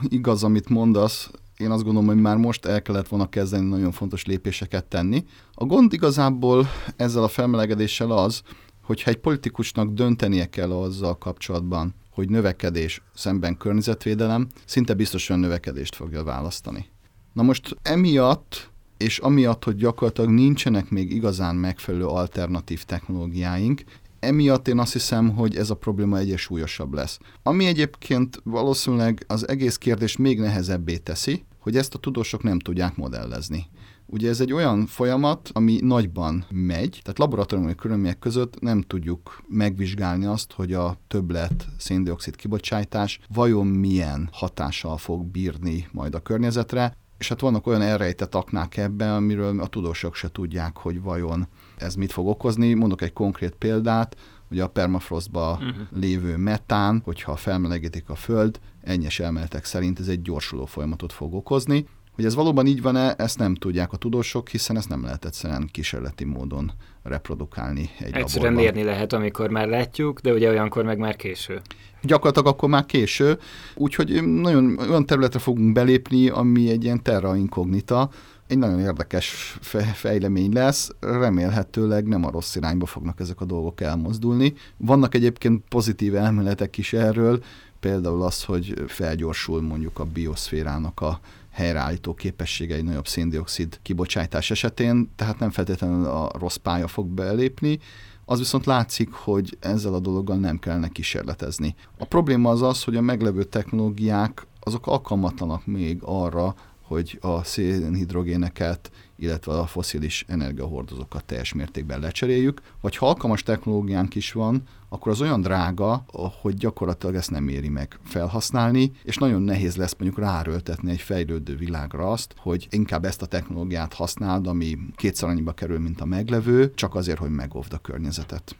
igaz, 0.09 0.43
amit 0.43 0.69
mondasz, 0.69 1.31
én 1.61 1.71
azt 1.71 1.83
gondolom, 1.83 2.07
hogy 2.07 2.21
már 2.21 2.37
most 2.37 2.65
el 2.65 2.81
kellett 2.81 3.07
volna 3.07 3.29
kezdeni 3.29 3.69
nagyon 3.69 3.91
fontos 3.91 4.25
lépéseket 4.25 4.85
tenni. 4.85 5.25
A 5.53 5.65
gond 5.65 5.93
igazából 5.93 6.67
ezzel 6.95 7.23
a 7.23 7.27
felmelegedéssel 7.27 8.11
az, 8.11 8.41
hogyha 8.83 9.09
egy 9.09 9.17
politikusnak 9.17 9.93
döntenie 9.93 10.45
kell 10.45 10.71
azzal 10.71 11.17
kapcsolatban, 11.17 11.95
hogy 12.09 12.29
növekedés 12.29 13.01
szemben 13.13 13.57
környezetvédelem, 13.57 14.47
szinte 14.65 14.93
biztosan 14.93 15.39
növekedést 15.39 15.95
fogja 15.95 16.23
választani. 16.23 16.85
Na 17.33 17.43
most 17.43 17.77
emiatt 17.81 18.69
és 18.97 19.19
amiatt, 19.19 19.63
hogy 19.63 19.75
gyakorlatilag 19.75 20.29
nincsenek 20.29 20.89
még 20.89 21.11
igazán 21.11 21.55
megfelelő 21.55 22.05
alternatív 22.05 22.83
technológiáink, 22.83 23.83
emiatt 24.19 24.67
én 24.67 24.79
azt 24.79 24.93
hiszem, 24.93 25.29
hogy 25.29 25.55
ez 25.55 25.69
a 25.69 25.75
probléma 25.75 26.17
egyre 26.17 26.37
súlyosabb 26.37 26.93
lesz. 26.93 27.19
Ami 27.43 27.65
egyébként 27.65 28.41
valószínűleg 28.43 29.23
az 29.27 29.47
egész 29.47 29.77
kérdést 29.77 30.17
még 30.17 30.39
nehezebbé 30.39 30.97
teszi, 30.97 31.45
hogy 31.61 31.77
ezt 31.77 31.93
a 31.93 31.99
tudósok 31.99 32.43
nem 32.43 32.59
tudják 32.59 32.95
modellezni. 32.95 33.65
Ugye 34.05 34.29
ez 34.29 34.41
egy 34.41 34.53
olyan 34.53 34.85
folyamat, 34.85 35.49
ami 35.53 35.79
nagyban 35.81 36.45
megy, 36.49 36.99
tehát 37.03 37.19
laboratóriumi 37.19 37.75
körülmények 37.75 38.19
között 38.19 38.59
nem 38.59 38.81
tudjuk 38.81 39.43
megvizsgálni 39.47 40.25
azt, 40.25 40.51
hogy 40.51 40.73
a 40.73 40.97
többlet 41.07 41.67
széndiokszid 41.77 42.35
kibocsátás 42.35 43.19
vajon 43.33 43.67
milyen 43.67 44.29
hatással 44.31 44.97
fog 44.97 45.25
bírni 45.25 45.87
majd 45.91 46.15
a 46.15 46.19
környezetre, 46.19 46.97
és 47.17 47.29
hát 47.29 47.39
vannak 47.39 47.67
olyan 47.67 47.81
elrejtett 47.81 48.35
aknák 48.35 48.77
ebben, 48.77 49.13
amiről 49.13 49.59
a 49.59 49.67
tudósok 49.67 50.15
se 50.15 50.31
tudják, 50.31 50.77
hogy 50.77 51.01
vajon 51.01 51.47
ez 51.77 51.95
mit 51.95 52.11
fog 52.11 52.27
okozni. 52.27 52.73
Mondok 52.73 53.01
egy 53.01 53.13
konkrét 53.13 53.55
példát, 53.55 54.15
hogy 54.51 54.59
a 54.59 54.67
permafrostba 54.67 55.51
uh-huh. 55.51 55.75
lévő 55.99 56.37
metán, 56.37 57.01
hogyha 57.05 57.35
felmelegítik 57.35 58.09
a 58.09 58.15
föld, 58.15 58.59
ennyes 58.83 59.19
elméletek 59.19 59.65
szerint 59.65 59.99
ez 59.99 60.07
egy 60.07 60.21
gyorsuló 60.21 60.65
folyamatot 60.65 61.13
fog 61.13 61.33
okozni, 61.33 61.85
hogy 62.15 62.25
ez 62.25 62.35
valóban 62.35 62.67
így 62.67 62.81
van-e, 62.81 63.13
ezt 63.17 63.37
nem 63.37 63.55
tudják 63.55 63.93
a 63.93 63.97
tudósok, 63.97 64.49
hiszen 64.49 64.77
ezt 64.77 64.89
nem 64.89 65.03
lehet 65.03 65.25
egyszerűen 65.25 65.69
kísérleti 65.71 66.25
módon 66.25 66.71
reprodukálni 67.03 67.89
egy 67.99 68.13
Egyszerűen 68.13 68.53
laborban. 68.53 68.63
mérni 68.63 68.83
lehet, 68.83 69.13
amikor 69.13 69.49
már 69.49 69.67
látjuk, 69.67 70.19
de 70.19 70.33
ugye 70.33 70.49
olyankor 70.49 70.83
meg 70.83 70.97
már 70.97 71.15
késő. 71.15 71.61
Gyakorlatilag 72.01 72.47
akkor 72.47 72.69
már 72.69 72.85
késő, 72.85 73.37
úgyhogy 73.75 74.23
nagyon 74.23 74.79
olyan 74.89 75.05
területre 75.05 75.39
fogunk 75.39 75.73
belépni, 75.73 76.29
ami 76.29 76.69
egy 76.69 76.83
ilyen 76.83 77.03
terra 77.03 77.35
incognita, 77.35 78.09
egy 78.51 78.57
nagyon 78.57 78.79
érdekes 78.79 79.57
fejlemény 79.93 80.53
lesz, 80.53 80.89
remélhetőleg 80.99 82.07
nem 82.07 82.25
a 82.25 82.31
rossz 82.31 82.55
irányba 82.55 82.85
fognak 82.85 83.19
ezek 83.19 83.41
a 83.41 83.45
dolgok 83.45 83.81
elmozdulni. 83.81 84.53
Vannak 84.77 85.15
egyébként 85.15 85.63
pozitív 85.69 86.15
elméletek 86.15 86.77
is 86.77 86.93
erről, 86.93 87.43
például 87.79 88.23
az, 88.23 88.43
hogy 88.43 88.83
felgyorsul 88.87 89.61
mondjuk 89.61 89.99
a 89.99 90.05
bioszférának 90.05 91.01
a 91.01 91.19
helyreállító 91.51 92.13
képessége 92.13 92.75
egy 92.75 92.83
nagyobb 92.83 93.07
széndiokszid 93.07 93.79
kibocsátás 93.81 94.51
esetén, 94.51 95.09
tehát 95.15 95.39
nem 95.39 95.49
feltétlenül 95.49 96.05
a 96.05 96.31
rossz 96.39 96.55
pálya 96.55 96.87
fog 96.87 97.07
belépni, 97.07 97.79
az 98.25 98.39
viszont 98.39 98.65
látszik, 98.65 99.11
hogy 99.11 99.57
ezzel 99.59 99.93
a 99.93 99.99
dologgal 99.99 100.37
nem 100.37 100.59
kellene 100.59 100.87
kísérletezni. 100.87 101.75
A 101.97 102.05
probléma 102.05 102.49
az 102.49 102.61
az, 102.61 102.83
hogy 102.83 102.95
a 102.95 103.01
meglevő 103.01 103.43
technológiák 103.43 104.47
azok 104.59 104.87
alkalmatlanak 104.87 105.65
még 105.65 105.97
arra, 106.01 106.55
hogy 106.91 107.17
a 107.21 107.43
szénhidrogéneket, 107.43 108.91
illetve 109.15 109.51
a 109.51 109.65
foszilis 109.65 110.25
energiahordozókat 110.27 111.25
teljes 111.25 111.53
mértékben 111.53 111.99
lecseréljük, 111.99 112.61
vagy 112.81 112.95
ha 112.95 113.07
alkalmas 113.07 113.43
technológiánk 113.43 114.15
is 114.15 114.31
van, 114.31 114.63
akkor 114.89 115.11
az 115.11 115.21
olyan 115.21 115.41
drága, 115.41 116.05
hogy 116.41 116.53
gyakorlatilag 116.53 117.15
ezt 117.15 117.31
nem 117.31 117.47
éri 117.47 117.69
meg 117.69 117.99
felhasználni, 118.03 118.91
és 119.03 119.17
nagyon 119.17 119.41
nehéz 119.41 119.75
lesz 119.75 119.95
mondjuk 119.97 120.19
ráröltetni 120.19 120.91
egy 120.91 121.01
fejlődő 121.01 121.55
világra 121.55 122.11
azt, 122.11 122.33
hogy 122.37 122.67
inkább 122.69 123.05
ezt 123.05 123.21
a 123.21 123.25
technológiát 123.25 123.93
használd, 123.93 124.47
ami 124.47 124.77
kétszer 124.95 125.29
annyiba 125.29 125.51
kerül, 125.51 125.79
mint 125.79 126.01
a 126.01 126.05
meglevő, 126.05 126.73
csak 126.73 126.95
azért, 126.95 127.19
hogy 127.19 127.31
megóvd 127.31 127.73
a 127.73 127.77
környezetet. 127.77 128.55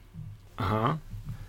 Aha. 0.56 0.98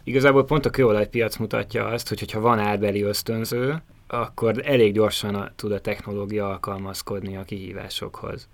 Igazából 0.03 0.45
pont 0.45 0.65
a 0.65 0.69
kőolajpiac 0.69 1.37
mutatja 1.37 1.85
azt, 1.85 2.09
hogy 2.09 2.31
ha 2.31 2.39
van 2.39 2.59
árbeli 2.59 3.01
ösztönző, 3.01 3.81
akkor 4.13 4.61
elég 4.65 4.93
gyorsan 4.93 5.51
tud 5.55 5.71
a 5.71 5.81
technológia 5.81 6.49
alkalmazkodni 6.49 7.37
a 7.37 7.43
kihívásokhoz. 7.43 8.47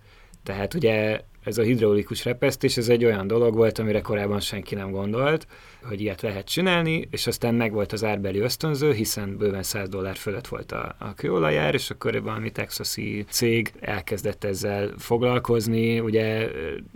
Tehát 0.44 0.74
ugye 0.74 1.22
ez 1.50 1.58
a 1.58 1.64
hidraulikus 1.64 2.26
repesztés, 2.26 2.78
ez 2.78 2.90
egy 2.90 3.06
olyan 3.06 3.28
dolog 3.28 3.56
volt, 3.56 3.80
amire 3.80 4.02
korábban 4.02 4.40
senki 4.40 4.76
nem 4.76 4.92
gondolt, 4.92 5.48
hogy 5.84 6.02
ilyet 6.02 6.22
lehet 6.22 6.48
csinálni, 6.48 7.08
és 7.12 7.28
aztán 7.28 7.56
meg 7.56 7.72
volt 7.72 7.92
az 7.92 8.04
árbeli 8.04 8.40
ösztönző, 8.40 8.94
hiszen 8.94 9.38
bőven 9.38 9.64
100 9.64 9.90
dollár 9.90 10.16
fölött 10.16 10.48
volt 10.48 10.72
a, 10.72 10.96
a 11.00 11.14
kőolajár, 11.14 11.74
és 11.74 11.90
akkor 11.90 12.22
valami 12.22 12.52
texasi 12.52 13.26
cég 13.30 13.72
elkezdett 13.80 14.44
ezzel 14.44 14.94
foglalkozni, 14.98 16.00
ugye 16.00 16.50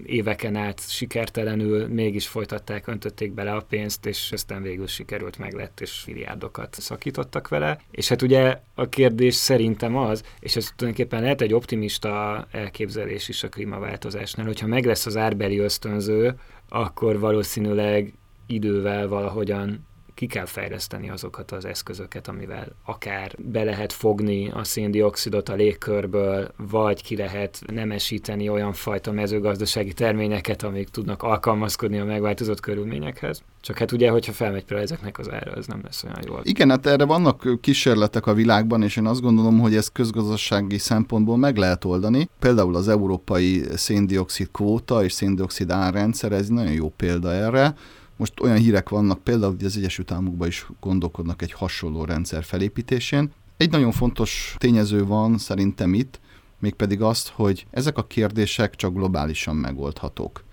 éveken 0.06 0.56
át 0.56 0.89
sikertelenül 0.89 1.88
mégis 1.88 2.28
folytatták, 2.28 2.88
öntötték 2.88 3.34
bele 3.34 3.52
a 3.52 3.66
pénzt, 3.70 4.06
és 4.06 4.30
aztán 4.32 4.62
végül 4.62 4.88
sikerült 4.88 5.38
meg 5.38 5.54
lett, 5.54 5.82
és 5.82 6.04
milliárdokat 6.08 6.76
szakítottak 6.80 7.48
vele. 7.48 7.80
És 7.92 8.10
hát 8.10 8.22
ugye 8.22 8.58
a 8.76 8.89
kérdés 8.89 9.36
szerintem 9.36 9.98
az, 9.98 10.24
és 10.39 10.56
ez 10.56 10.72
tulajdonképpen 10.76 11.22
lehet 11.22 11.42
egy 11.42 11.54
optimista 11.54 12.46
elképzelés 12.52 13.30
is 13.30 13.44
a 13.44 13.50
klímaváltozásnál, 13.50 14.42
hogyha 14.45 14.67
meg 14.67 14.86
lesz 14.86 15.06
az 15.06 15.17
árbeli 15.17 15.58
ösztönző, 15.58 16.36
akkor 16.69 17.19
valószínűleg 17.19 18.13
idővel 18.47 19.08
valahogyan 19.08 19.88
ki 20.13 20.28
kell 20.28 20.45
fejleszteni 20.45 21.10
azokat 21.10 21.52
az 21.52 21.65
eszközöket, 21.65 22.28
amivel 22.28 22.67
akár 22.86 23.36
be 23.38 23.63
lehet 23.63 23.93
fogni 23.93 24.49
a 24.49 24.63
széndiokszidot 24.63 25.49
a 25.49 25.54
légkörből, 25.54 26.52
vagy 26.58 27.04
ki 27.04 27.15
lehet 27.15 27.60
nemesíteni 27.73 28.49
olyan 28.49 28.73
fajta 28.73 29.12
mezőgazdasági 29.12 29.93
terményeket, 29.93 30.63
amik 30.63 30.89
tudnak 30.89 31.23
alkalmazkodni 31.23 31.99
a 31.99 32.06
megváltozott 32.06 32.60
körülményekhez. 32.60 33.43
Csak 33.62 33.78
hát 33.78 33.91
ugye, 33.91 34.10
hogyha 34.10 34.32
felmegy 34.32 34.65
például 34.65 34.88
ezeknek 34.88 35.19
az 35.19 35.32
ára, 35.32 35.52
az 35.52 35.67
nem 35.67 35.82
lesz 35.84 36.04
olyan 36.04 36.19
jól. 36.28 36.41
Igen, 36.43 36.69
hát 36.69 36.86
erre 36.86 37.06
vannak 37.06 37.62
kísérletek 37.62 38.28
a 38.28 38.34
világban, 38.34 38.84
és 38.84 38.97
én 38.97 39.06
azt 39.06 39.21
gondolom, 39.21 39.60
hogy 39.60 39.76
ez 39.76 39.88
közgazdasági 39.88 40.78
szempontból 40.78 41.38
meg 41.38 41.58
lehet 41.58 41.86
oldani. 41.86 42.30
Például 42.39 42.76
az 42.76 42.88
európai 42.88 43.63
széndiokszid 43.76 44.52
kvóta 44.52 45.04
és 45.04 45.13
széndiokszid 45.13 45.71
árrendszer, 45.71 46.32
ez 46.32 46.47
nagyon 46.47 46.73
jó 46.73 46.89
példa 46.89 47.32
erre 47.34 47.76
most 48.17 48.39
olyan 48.41 48.58
hírek 48.58 48.89
vannak, 48.89 49.23
például 49.23 49.52
hogy 49.56 49.65
az 49.65 49.78
Egyesült 49.78 50.12
Államokban 50.12 50.47
is 50.47 50.67
gondolkodnak 50.80 51.41
egy 51.41 51.52
hasonló 51.52 52.06
rendszer 52.06 52.43
felépítésén. 52.43 53.32
Egy 53.58 53.71
nagyon 53.71 53.91
fontos 53.91 54.56
tényező 54.58 55.06
van 55.06 55.38
szerintem 55.38 55.93
itt, 55.93 56.19
mégpedig 56.60 57.02
azt, 57.02 57.28
hogy 57.28 57.65
ezek 57.71 57.97
a 57.97 58.08
kérdések 58.08 58.76
csak 58.76 58.93
globálisan 58.93 59.56
megoldhatók. 59.56 60.43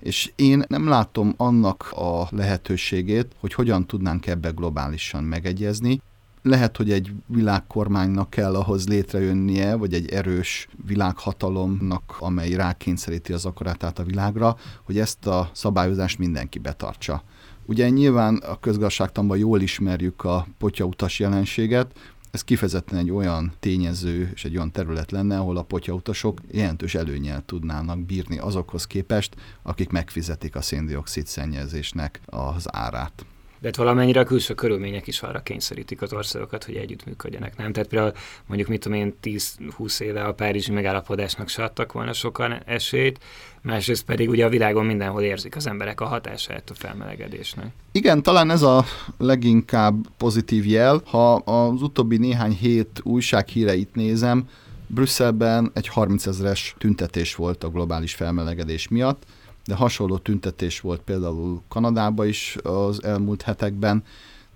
És 0.00 0.32
én 0.36 0.64
nem 0.68 0.88
látom 0.88 1.34
annak 1.36 1.92
a 1.92 2.28
lehetőségét, 2.30 3.32
hogy 3.40 3.54
hogyan 3.54 3.86
tudnánk 3.86 4.26
ebbe 4.26 4.50
globálisan 4.50 5.24
megegyezni, 5.24 6.00
lehet, 6.46 6.76
hogy 6.76 6.90
egy 6.90 7.12
világkormánynak 7.26 8.30
kell 8.30 8.54
ahhoz 8.54 8.88
létrejönnie, 8.88 9.74
vagy 9.74 9.94
egy 9.94 10.08
erős 10.08 10.68
világhatalomnak, 10.86 12.16
amely 12.18 12.50
rákényszeríti 12.50 13.32
az 13.32 13.44
akaratát 13.44 13.98
a 13.98 14.04
világra, 14.04 14.56
hogy 14.82 14.98
ezt 14.98 15.26
a 15.26 15.50
szabályozást 15.52 16.18
mindenki 16.18 16.58
betartsa. 16.58 17.22
Ugye 17.66 17.88
nyilván 17.88 18.36
a 18.36 18.60
közgazdaságtanban 18.60 19.38
jól 19.38 19.60
ismerjük 19.60 20.24
a 20.24 20.46
potyautas 20.58 21.18
jelenséget, 21.18 21.92
ez 22.30 22.42
kifejezetten 22.42 22.98
egy 22.98 23.10
olyan 23.10 23.52
tényező 23.60 24.30
és 24.34 24.44
egy 24.44 24.56
olyan 24.56 24.72
terület 24.72 25.10
lenne, 25.10 25.38
ahol 25.38 25.56
a 25.56 25.62
potyautasok 25.62 26.40
jelentős 26.50 26.94
előnyel 26.94 27.42
tudnának 27.46 28.04
bírni 28.04 28.38
azokhoz 28.38 28.86
képest, 28.86 29.34
akik 29.62 29.90
megfizetik 29.90 30.56
a 30.56 30.62
széndiokszid 30.62 31.26
szennyezésnek 31.26 32.20
az 32.26 32.66
árát. 32.76 33.26
De 33.58 33.66
hát 33.66 33.76
valamennyire 33.76 34.20
a 34.20 34.24
külső 34.24 34.54
körülmények 34.54 35.06
is 35.06 35.22
arra 35.22 35.40
kényszerítik 35.40 36.02
az 36.02 36.12
országokat, 36.12 36.64
hogy 36.64 36.74
együttműködjenek, 36.74 37.56
nem? 37.56 37.72
Tehát 37.72 37.88
például 37.88 38.12
mondjuk 38.46 38.68
mit 38.68 38.80
tudom 38.80 38.98
én 38.98 39.14
10-20 39.22 40.00
éve 40.00 40.24
a 40.24 40.34
Párizsi 40.34 40.72
megállapodásnak 40.72 41.48
se 41.48 41.62
adtak 41.62 41.92
volna 41.92 42.12
sokan 42.12 42.62
esélyt, 42.64 43.18
másrészt 43.62 44.04
pedig 44.04 44.28
ugye 44.28 44.44
a 44.44 44.48
világon 44.48 44.86
mindenhol 44.86 45.22
érzik 45.22 45.56
az 45.56 45.66
emberek 45.66 46.00
a 46.00 46.04
hatását 46.04 46.70
a 46.70 46.74
felmelegedésnek. 46.74 47.66
Igen, 47.92 48.22
talán 48.22 48.50
ez 48.50 48.62
a 48.62 48.84
leginkább 49.18 49.94
pozitív 50.16 50.66
jel. 50.66 51.02
Ha 51.04 51.34
az 51.34 51.82
utóbbi 51.82 52.16
néhány 52.16 52.52
hét 52.52 53.00
újsághíreit 53.02 53.94
nézem, 53.94 54.48
Brüsszelben 54.86 55.70
egy 55.74 55.88
30 55.88 56.26
ezeres 56.26 56.74
tüntetés 56.78 57.34
volt 57.34 57.64
a 57.64 57.68
globális 57.68 58.14
felmelegedés 58.14 58.88
miatt, 58.88 59.22
de 59.66 59.74
hasonló 59.74 60.18
tüntetés 60.18 60.80
volt 60.80 61.00
például 61.00 61.62
Kanadában 61.68 62.26
is 62.26 62.56
az 62.62 63.02
elmúlt 63.02 63.42
hetekben, 63.42 64.04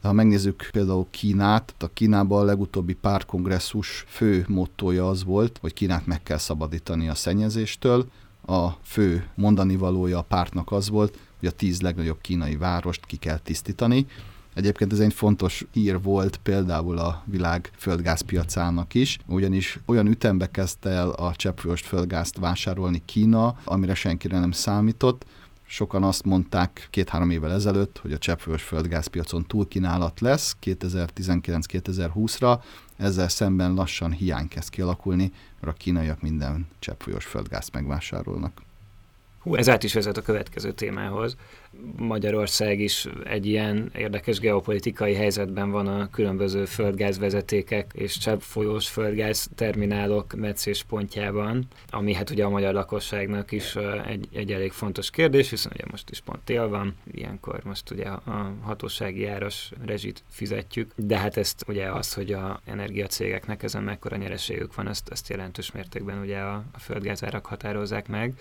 de 0.01 0.09
ha 0.09 0.15
megnézzük 0.15 0.69
például 0.73 1.07
Kínát, 1.11 1.75
a 1.79 1.89
Kínában 1.93 2.41
a 2.41 2.45
legutóbbi 2.45 2.95
párkongresszus 2.95 4.05
fő 4.09 4.45
mottoja 4.49 5.09
az 5.09 5.25
volt, 5.25 5.59
hogy 5.61 5.73
Kínát 5.73 6.07
meg 6.07 6.23
kell 6.23 6.39
szabadítani 6.39 7.09
a 7.09 7.15
szennyezéstől. 7.15 8.07
A 8.47 8.69
fő 8.83 9.27
mondani 9.35 9.77
valója 9.77 10.19
a 10.19 10.23
pártnak 10.23 10.73
az 10.73 10.89
volt, 10.89 11.19
hogy 11.39 11.49
a 11.49 11.53
tíz 11.53 11.81
legnagyobb 11.81 12.21
kínai 12.21 12.57
várost 12.57 13.07
ki 13.07 13.17
kell 13.17 13.39
tisztítani, 13.39 14.07
Egyébként 14.55 14.93
ez 14.93 14.99
egy 14.99 15.13
fontos 15.13 15.67
hír 15.73 16.03
volt 16.03 16.37
például 16.37 16.99
a 16.99 17.23
világ 17.25 17.71
földgázpiacának 17.77 18.95
is, 18.95 19.19
ugyanis 19.27 19.79
olyan 19.85 20.07
ütembe 20.07 20.51
kezdte 20.51 20.89
el 20.89 21.11
a 21.11 21.35
cseppfolyós 21.37 21.81
földgázt 21.81 22.39
vásárolni 22.39 23.03
Kína, 23.05 23.59
amire 23.65 23.95
senkire 23.95 24.39
nem 24.39 24.53
számított, 24.53 25.25
Sokan 25.73 26.03
azt 26.03 26.25
mondták 26.25 26.89
két-három 26.91 27.31
évvel 27.31 27.53
ezelőtt, 27.53 27.99
hogy 27.99 28.13
a 28.13 28.19
cseppfolyós 28.19 28.63
földgázpiacon 28.63 29.47
túlkínálat 29.47 30.21
lesz 30.21 30.57
2019-2020-ra, 30.63 32.63
ezzel 32.97 33.29
szemben 33.29 33.75
lassan 33.75 34.13
hiány 34.13 34.49
kezd 34.49 34.71
kialakulni, 34.71 35.33
mert 35.61 35.77
a 35.77 35.79
kínaiak 35.79 36.21
minden 36.21 36.69
cseppfolyós 36.79 37.25
földgázt 37.25 37.73
megvásárolnak. 37.73 38.63
Hú, 39.39 39.55
ez 39.55 39.69
át 39.69 39.83
is 39.83 39.95
vezet 39.95 40.17
a 40.17 40.23
következő 40.23 40.73
témához. 40.73 41.37
Magyarország 41.97 42.81
is 42.81 43.07
egy 43.25 43.47
ilyen 43.47 43.91
érdekes 43.97 44.39
geopolitikai 44.39 45.15
helyzetben 45.15 45.71
van 45.71 45.87
a 45.87 46.11
különböző 46.11 46.65
földgázvezetékek 46.65 47.91
és 47.95 48.19
cseppfolyós 48.19 48.89
földgáz 48.89 49.49
terminálok 49.55 50.35
meccéspontjában, 50.35 51.67
ami 51.91 52.15
hát 52.15 52.31
ugye 52.31 52.45
a 52.45 52.49
magyar 52.49 52.75
lakosságnak 52.75 53.53
is 53.53 53.77
egy, 54.07 54.29
egy 54.33 54.53
elég 54.53 54.73
fontos 54.73 55.11
kérdés, 55.11 55.51
hiszen 55.51 55.73
ugye 55.75 55.85
most 55.91 56.11
is 56.11 56.21
pont 56.21 56.41
tél 56.45 56.69
van, 56.69 56.95
ilyenkor 57.13 57.61
most 57.65 57.91
ugye 57.91 58.05
a 58.07 58.53
hatósági 58.63 59.27
áras 59.27 59.73
rezsit 59.85 60.23
fizetjük, 60.29 60.93
de 60.97 61.19
hát 61.19 61.37
ezt 61.37 61.65
ugye 61.69 61.91
az, 61.91 62.15
hogy 62.15 62.33
a 62.33 62.61
energiacégeknek 62.65 63.63
ezen 63.63 63.83
mekkora 63.83 64.17
nyereségük 64.17 64.75
van, 64.75 64.89
ezt, 64.89 65.09
ezt 65.09 65.29
jelentős 65.29 65.73
mértékben 65.73 66.21
ugye 66.21 66.39
a, 66.39 66.65
a 66.73 66.79
földgázárak 66.79 67.47
határozzák 67.47 68.09
meg. 68.09 68.35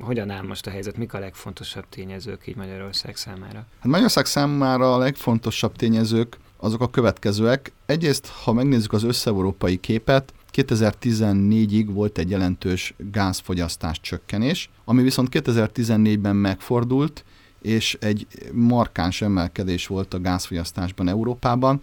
Hogyan 0.00 0.30
áll 0.30 0.42
most 0.42 0.66
a 0.66 0.70
helyzet, 0.70 0.96
mik 0.96 1.14
a 1.14 1.18
legfontosabb 1.18 1.88
tényezők 1.88 2.46
így 2.46 2.56
Magyarország 2.82 3.16
számára? 3.16 3.58
Hát 3.78 3.86
Magyarország 3.86 4.26
számára 4.26 4.94
a 4.94 4.98
legfontosabb 4.98 5.76
tényezők 5.76 6.36
azok 6.56 6.80
a 6.80 6.90
következőek. 6.90 7.72
Egyrészt, 7.86 8.26
ha 8.26 8.52
megnézzük 8.52 8.92
az 8.92 9.02
összeurópai 9.02 9.76
képet, 9.76 10.32
2014-ig 10.52 11.86
volt 11.88 12.18
egy 12.18 12.30
jelentős 12.30 12.94
gázfogyasztás 12.96 14.00
csökkenés, 14.00 14.70
ami 14.84 15.02
viszont 15.02 15.28
2014-ben 15.32 16.36
megfordult, 16.36 17.24
és 17.60 17.96
egy 18.00 18.26
markáns 18.52 19.22
emelkedés 19.22 19.86
volt 19.86 20.14
a 20.14 20.20
gázfogyasztásban 20.20 21.08
Európában, 21.08 21.82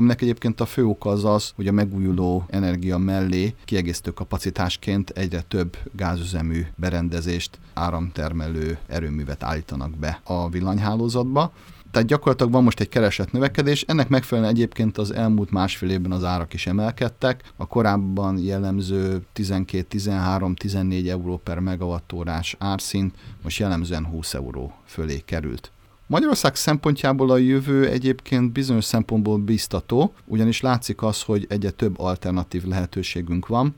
aminek 0.00 0.22
egyébként 0.22 0.60
a 0.60 0.66
fő 0.66 0.84
oka 0.84 1.10
az 1.10 1.24
az, 1.24 1.52
hogy 1.54 1.66
a 1.66 1.72
megújuló 1.72 2.44
energia 2.48 2.98
mellé 2.98 3.54
kiegészítő 3.64 4.10
kapacitásként 4.10 5.10
egyre 5.10 5.40
több 5.40 5.76
gázüzemű 5.92 6.66
berendezést, 6.76 7.58
áramtermelő 7.74 8.78
erőművet 8.86 9.42
állítanak 9.42 9.98
be 9.98 10.20
a 10.24 10.48
villanyhálózatba. 10.48 11.52
Tehát 11.90 12.08
gyakorlatilag 12.08 12.52
van 12.52 12.62
most 12.62 12.80
egy 12.80 12.88
keresett 12.88 13.32
növekedés, 13.32 13.82
ennek 13.82 14.08
megfelelően 14.08 14.54
egyébként 14.54 14.98
az 14.98 15.10
elmúlt 15.10 15.50
másfél 15.50 15.90
évben 15.90 16.12
az 16.12 16.24
árak 16.24 16.54
is 16.54 16.66
emelkedtek. 16.66 17.52
A 17.56 17.66
korábban 17.66 18.38
jellemző 18.38 19.22
12-13-14 19.34 21.08
euró 21.08 21.36
per 21.36 21.58
megawattórás 21.58 22.56
árszint 22.58 23.14
most 23.42 23.58
jellemzően 23.58 24.06
20 24.06 24.34
euró 24.34 24.72
fölé 24.84 25.18
került. 25.18 25.72
Magyarország 26.10 26.54
szempontjából 26.54 27.30
a 27.30 27.36
jövő 27.36 27.88
egyébként 27.88 28.52
bizonyos 28.52 28.84
szempontból 28.84 29.38
biztató, 29.38 30.14
ugyanis 30.24 30.60
látszik 30.60 31.02
az, 31.02 31.22
hogy 31.22 31.46
egyre 31.48 31.70
több 31.70 31.98
alternatív 31.98 32.64
lehetőségünk 32.64 33.46
van. 33.46 33.74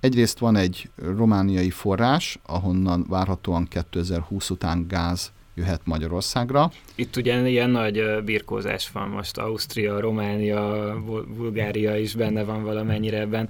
Egyrészt 0.00 0.38
van 0.38 0.56
egy 0.56 0.90
romániai 0.96 1.70
forrás, 1.70 2.38
ahonnan 2.46 3.06
várhatóan 3.08 3.64
2020 3.64 4.50
után 4.50 4.86
gáz 4.88 5.32
jöhet 5.60 5.80
Magyarországra. 5.84 6.70
Itt 6.94 7.16
ugye 7.16 7.48
ilyen 7.48 7.70
nagy 7.70 8.02
birkózás 8.24 8.90
van 8.92 9.08
most, 9.08 9.38
Ausztria, 9.38 10.00
Románia, 10.00 10.94
Bulgária 11.36 11.96
is 11.96 12.14
benne 12.14 12.44
van 12.44 12.62
valamennyire 12.62 13.20
ebben. 13.20 13.48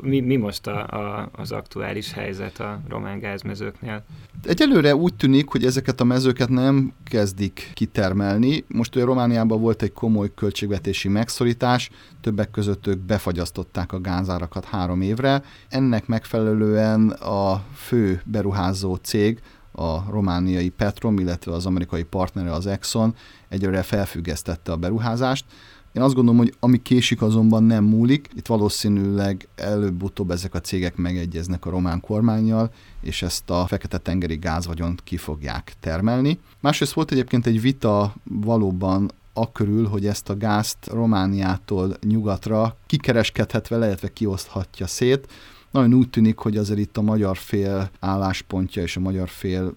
Mi, 0.00 0.20
mi 0.20 0.36
most 0.36 0.66
a, 0.66 0.86
a, 0.86 1.28
az 1.32 1.52
aktuális 1.52 2.12
helyzet 2.12 2.60
a 2.60 2.80
román 2.88 3.18
gázmezőknél? 3.18 4.04
Egyelőre 4.44 4.96
úgy 4.96 5.14
tűnik, 5.14 5.48
hogy 5.48 5.64
ezeket 5.64 6.00
a 6.00 6.04
mezőket 6.04 6.48
nem 6.48 6.92
kezdik 7.04 7.70
kitermelni. 7.74 8.64
Most 8.68 8.94
ugye 8.96 9.04
Romániában 9.04 9.60
volt 9.60 9.82
egy 9.82 9.92
komoly 9.92 10.30
költségvetési 10.34 11.08
megszorítás, 11.08 11.90
többek 12.20 12.50
között 12.50 12.86
ők 12.86 12.98
befagyasztották 12.98 13.92
a 13.92 14.00
gázárakat 14.00 14.64
három 14.64 15.00
évre. 15.00 15.42
Ennek 15.68 16.06
megfelelően 16.06 17.10
a 17.10 17.64
fő 17.74 18.22
beruházó 18.24 18.94
cég, 18.94 19.38
a 19.72 20.10
romániai 20.10 20.68
Petrom, 20.68 21.18
illetve 21.18 21.52
az 21.52 21.66
amerikai 21.66 22.02
partnere 22.02 22.52
az 22.52 22.66
Exxon 22.66 23.14
egyre 23.48 23.82
felfüggesztette 23.82 24.72
a 24.72 24.76
beruházást. 24.76 25.44
Én 25.92 26.02
azt 26.02 26.14
gondolom, 26.14 26.38
hogy 26.40 26.54
ami 26.60 26.82
késik 26.82 27.22
azonban 27.22 27.62
nem 27.62 27.84
múlik, 27.84 28.28
itt 28.34 28.46
valószínűleg 28.46 29.48
előbb-utóbb 29.54 30.30
ezek 30.30 30.54
a 30.54 30.60
cégek 30.60 30.96
megegyeznek 30.96 31.66
a 31.66 31.70
román 31.70 32.00
kormányjal, 32.00 32.70
és 33.00 33.22
ezt 33.22 33.50
a 33.50 33.66
fekete-tengeri 33.66 34.36
gázvagyont 34.36 35.02
ki 35.04 35.16
fogják 35.16 35.74
termelni. 35.80 36.38
Másrészt 36.60 36.92
volt 36.92 37.10
egyébként 37.10 37.46
egy 37.46 37.60
vita 37.60 38.14
valóban 38.24 39.10
akkörül, 39.32 39.86
hogy 39.88 40.06
ezt 40.06 40.28
a 40.28 40.36
gázt 40.36 40.86
Romániától 40.86 41.96
nyugatra 42.06 42.76
kikereskedhet 42.86 43.68
vele, 43.68 43.86
illetve 43.86 44.12
kioszthatja 44.12 44.86
szét 44.86 45.32
nagyon 45.72 45.94
úgy 45.94 46.10
tűnik, 46.10 46.38
hogy 46.38 46.56
azért 46.56 46.78
itt 46.78 46.96
a 46.96 47.02
magyar 47.02 47.36
fél 47.36 47.90
álláspontja 48.00 48.82
és 48.82 48.96
a 48.96 49.00
magyar 49.00 49.28
fél 49.28 49.74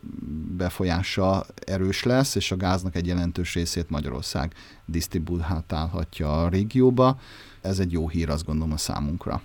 befolyása 0.58 1.46
erős 1.66 2.04
lesz, 2.04 2.36
és 2.36 2.52
a 2.52 2.58
gáznak 2.58 2.96
egy 2.96 3.08
jelentős 3.08 3.54
részét 3.54 3.90
Magyarország 3.90 4.54
disztribútálhatja 4.86 6.42
a 6.44 6.50
régióba. 6.50 7.20
Ez 7.62 7.80
egy 7.80 7.92
jó 7.92 8.10
hír, 8.10 8.30
azt 8.30 8.46
gondolom 8.46 8.74
a 8.74 8.78
számunkra. 8.78 9.42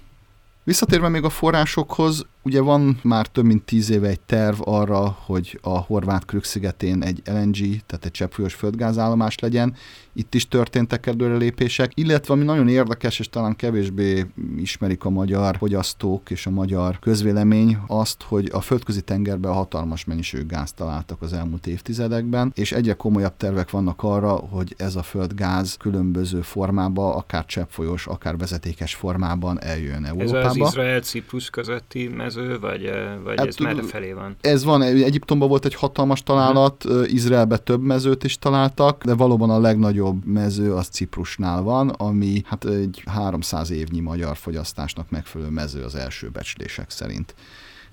Visszatérve 0.65 1.09
még 1.09 1.25
a 1.25 1.31
forrásokhoz, 1.31 2.27
ugye 2.43 2.61
van 2.61 3.01
már 3.03 3.27
több 3.27 3.45
mint 3.45 3.63
tíz 3.63 3.91
éve 3.91 4.09
egy 4.09 4.21
terv 4.21 4.61
arra, 4.61 5.17
hogy 5.25 5.59
a 5.63 5.79
horvát 5.79 6.25
Krük-szigetén 6.25 7.03
egy 7.03 7.23
LNG, 7.25 7.57
tehát 7.87 8.05
egy 8.05 8.11
cseppfolyós 8.11 8.55
földgázállomás 8.55 9.39
legyen. 9.39 9.75
Itt 10.13 10.35
is 10.35 10.49
történtek 10.49 11.07
előrelépések, 11.07 11.91
illetve 11.95 12.35
ami 12.35 12.45
nagyon 12.45 12.69
érdekes, 12.69 13.19
és 13.19 13.29
talán 13.29 13.57
kevésbé 13.57 14.27
ismerik 14.57 15.05
a 15.05 15.11
magyar 15.11 15.57
fogyasztók 15.57 16.31
és 16.31 16.47
a 16.47 16.51
magyar 16.51 16.99
közvélemény 16.99 17.79
azt, 17.87 18.23
hogy 18.23 18.51
a 18.53 18.61
földközi 18.61 19.01
tengerben 19.01 19.53
hatalmas 19.53 20.05
mennyiségű 20.05 20.47
gáz 20.47 20.73
találtak 20.73 21.23
az 21.23 21.33
elmúlt 21.33 21.67
évtizedekben, 21.67 22.53
és 22.55 22.73
egyre 22.73 22.93
komolyabb 22.93 23.37
tervek 23.37 23.71
vannak 23.71 24.03
arra, 24.03 24.33
hogy 24.33 24.75
ez 24.77 24.97
a 24.97 25.03
földgáz 25.03 25.77
különböző 25.77 26.41
formába, 26.41 27.15
akár 27.15 27.45
cseppfolyós, 27.47 28.07
akár 28.07 28.37
vezetékes 28.37 28.95
formában 28.95 29.63
eljön 29.63 30.05
Európába. 30.05 30.39
Ez 30.39 30.51
az 30.51 30.57
Izrael-Ciprus 30.57 31.51
közötti 31.51 32.09
mező, 32.37 32.59
vagy, 32.59 32.91
vagy 33.25 33.39
hát, 33.39 33.47
ez 33.47 33.57
merre 33.57 33.83
felé 33.83 34.13
van? 34.13 34.37
Ez 34.41 34.65
van, 34.65 34.83
Egyiptomban 34.83 35.49
volt 35.49 35.65
egy 35.65 35.75
hatalmas 35.75 36.23
találat, 36.23 36.85
uh-huh. 36.85 37.13
Izraelbe 37.13 37.57
több 37.57 37.83
mezőt 37.83 38.25
is 38.25 38.39
találtak, 38.39 39.05
de 39.05 39.15
valóban 39.15 39.51
a 39.51 39.61
legnagyobb 39.61 40.25
mező 40.25 40.75
az 40.75 40.87
Ciprusnál 40.87 41.63
van, 41.63 41.89
ami 41.89 42.43
hát 42.45 42.65
egy 42.65 43.03
300 43.07 43.71
évnyi 43.71 44.01
magyar 44.01 44.37
fogyasztásnak 44.37 45.11
megfelelő 45.11 45.51
mező 45.51 45.83
az 45.83 45.95
első 45.95 46.29
becslések 46.29 46.91
szerint. 46.91 47.35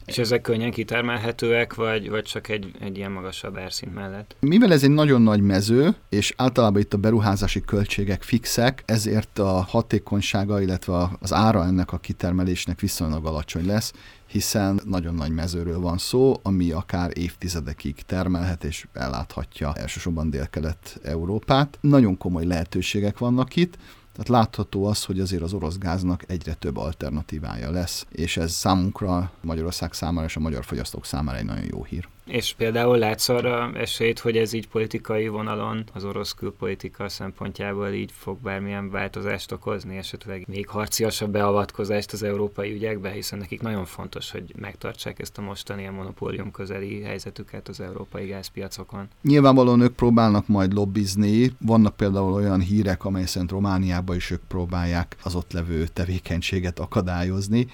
És 0.08 0.17
ezek 0.17 0.41
könnyen 0.41 0.72
kitermelhetőek, 0.72 1.74
vagy, 1.74 2.10
vagy 2.10 2.24
csak 2.24 2.50
egy, 2.50 2.72
egy 2.80 2.98
ilyen 2.98 3.12
magasabb 3.12 3.58
árszint 3.58 3.93
mellett? 3.93 4.36
Mivel 4.39 4.72
ez 4.72 4.84
egy 4.84 4.91
nagyon 4.91 5.22
nagy 5.22 5.41
mező, 5.41 5.96
és 6.10 6.34
általában 6.38 6.82
itt 6.82 6.93
a 6.93 6.98
beruházási 6.98 7.62
költségek 7.62 8.24
fixek, 8.24 8.84
ezért 8.86 9.39
a 9.39 9.62
hatékonysága, 9.62 10.62
illetve 10.62 11.10
az 11.20 11.34
ára 11.34 11.65
ennek 11.65 11.91
a 11.91 11.98
kitermelésnek 11.98 12.80
viszonylag 12.80 13.26
alacsony 13.26 13.65
lesz, 13.65 13.93
hiszen 14.28 14.80
nagyon 14.86 15.15
nagy 15.15 15.32
mezőről 15.32 15.80
van 15.80 15.98
szó, 15.98 16.39
ami 16.43 16.72
akár 16.72 17.12
évtizedekig 17.13 17.96
termelhet 18.06 18.63
és 18.63 18.88
elláthatja 18.93 19.74
elsősorban 19.74 20.30
Dél-Kelet-Európát. 20.30 21.78
Nagyon 21.82 22.17
komoly 22.17 22.46
lehetőségek 22.46 23.17
vannak 23.17 23.56
itt, 23.56 23.78
tehát 24.17 24.41
látható 24.41 24.86
az, 24.86 25.03
hogy 25.03 25.19
azért 25.19 25.41
az 25.41 25.53
orosz 25.53 25.77
gáznak 25.77 26.23
egyre 26.27 26.53
több 26.53 26.77
alternatívája 26.77 27.71
lesz, 27.71 28.06
és 28.10 28.38
ez 28.38 28.51
számunkra, 28.51 29.32
Magyarország 29.41 29.93
számára 29.93 30.27
és 30.27 30.36
a 30.36 30.39
magyar 30.39 30.65
fogyasztók 30.65 31.06
számára 31.06 31.38
egy 31.38 31.45
nagyon 31.45 31.65
jó 31.71 31.84
hír. 31.84 32.08
És 32.28 32.54
például 32.58 32.98
látsz 32.98 33.30
arra 33.30 33.72
esélyt, 33.74 34.20
hogy 34.20 34.38
ez 34.38 34.54
így 34.54 34.68
politikai 34.68 35.28
vonalon, 35.28 35.84
az 35.94 36.04
orosz 36.04 36.32
külpolitika 36.32 37.10
szempontjából 37.10 37.88
így 37.88 38.12
fog 38.13 38.38
bármilyen 38.42 38.90
változást 38.90 39.52
okozni, 39.52 39.98
esetleg 39.98 40.46
még 40.48 40.68
harciasabb 40.68 41.32
beavatkozást 41.32 42.12
az 42.12 42.24
európai 42.24 42.74
ügyekbe, 42.74 43.10
hiszen 43.10 43.40
nekik 43.40 43.62
nagyon 43.62 43.86
fontos, 43.86 44.32
hogy 44.32 44.54
megtartsák 44.60 45.20
ezt 45.20 45.38
a 45.38 45.42
mostani 45.42 45.88
a 45.88 45.92
monopólium 45.92 46.52
közeli 46.52 47.02
helyzetüket 47.02 47.68
az 47.68 47.80
európai 47.80 48.28
gázpiacokon. 48.28 49.08
Nyilvánvalóan 49.22 49.82
ők 49.82 49.96
próbálnak 49.96 50.48
majd 50.48 50.74
lobbizni, 50.74 51.56
vannak 51.60 51.96
például 51.96 52.34
olyan 52.34 52.60
hírek, 52.60 53.06
amely 53.06 53.26
szerint 53.26 53.52
Romániában 53.52 54.16
is 54.16 54.32
ők 54.32 54.42
próbálják 54.48 55.16
az 55.24 55.36
ott 55.36 55.52
levő 55.52 55.88
tevékenységet 55.88 56.80
akadályozni, 56.80 57.68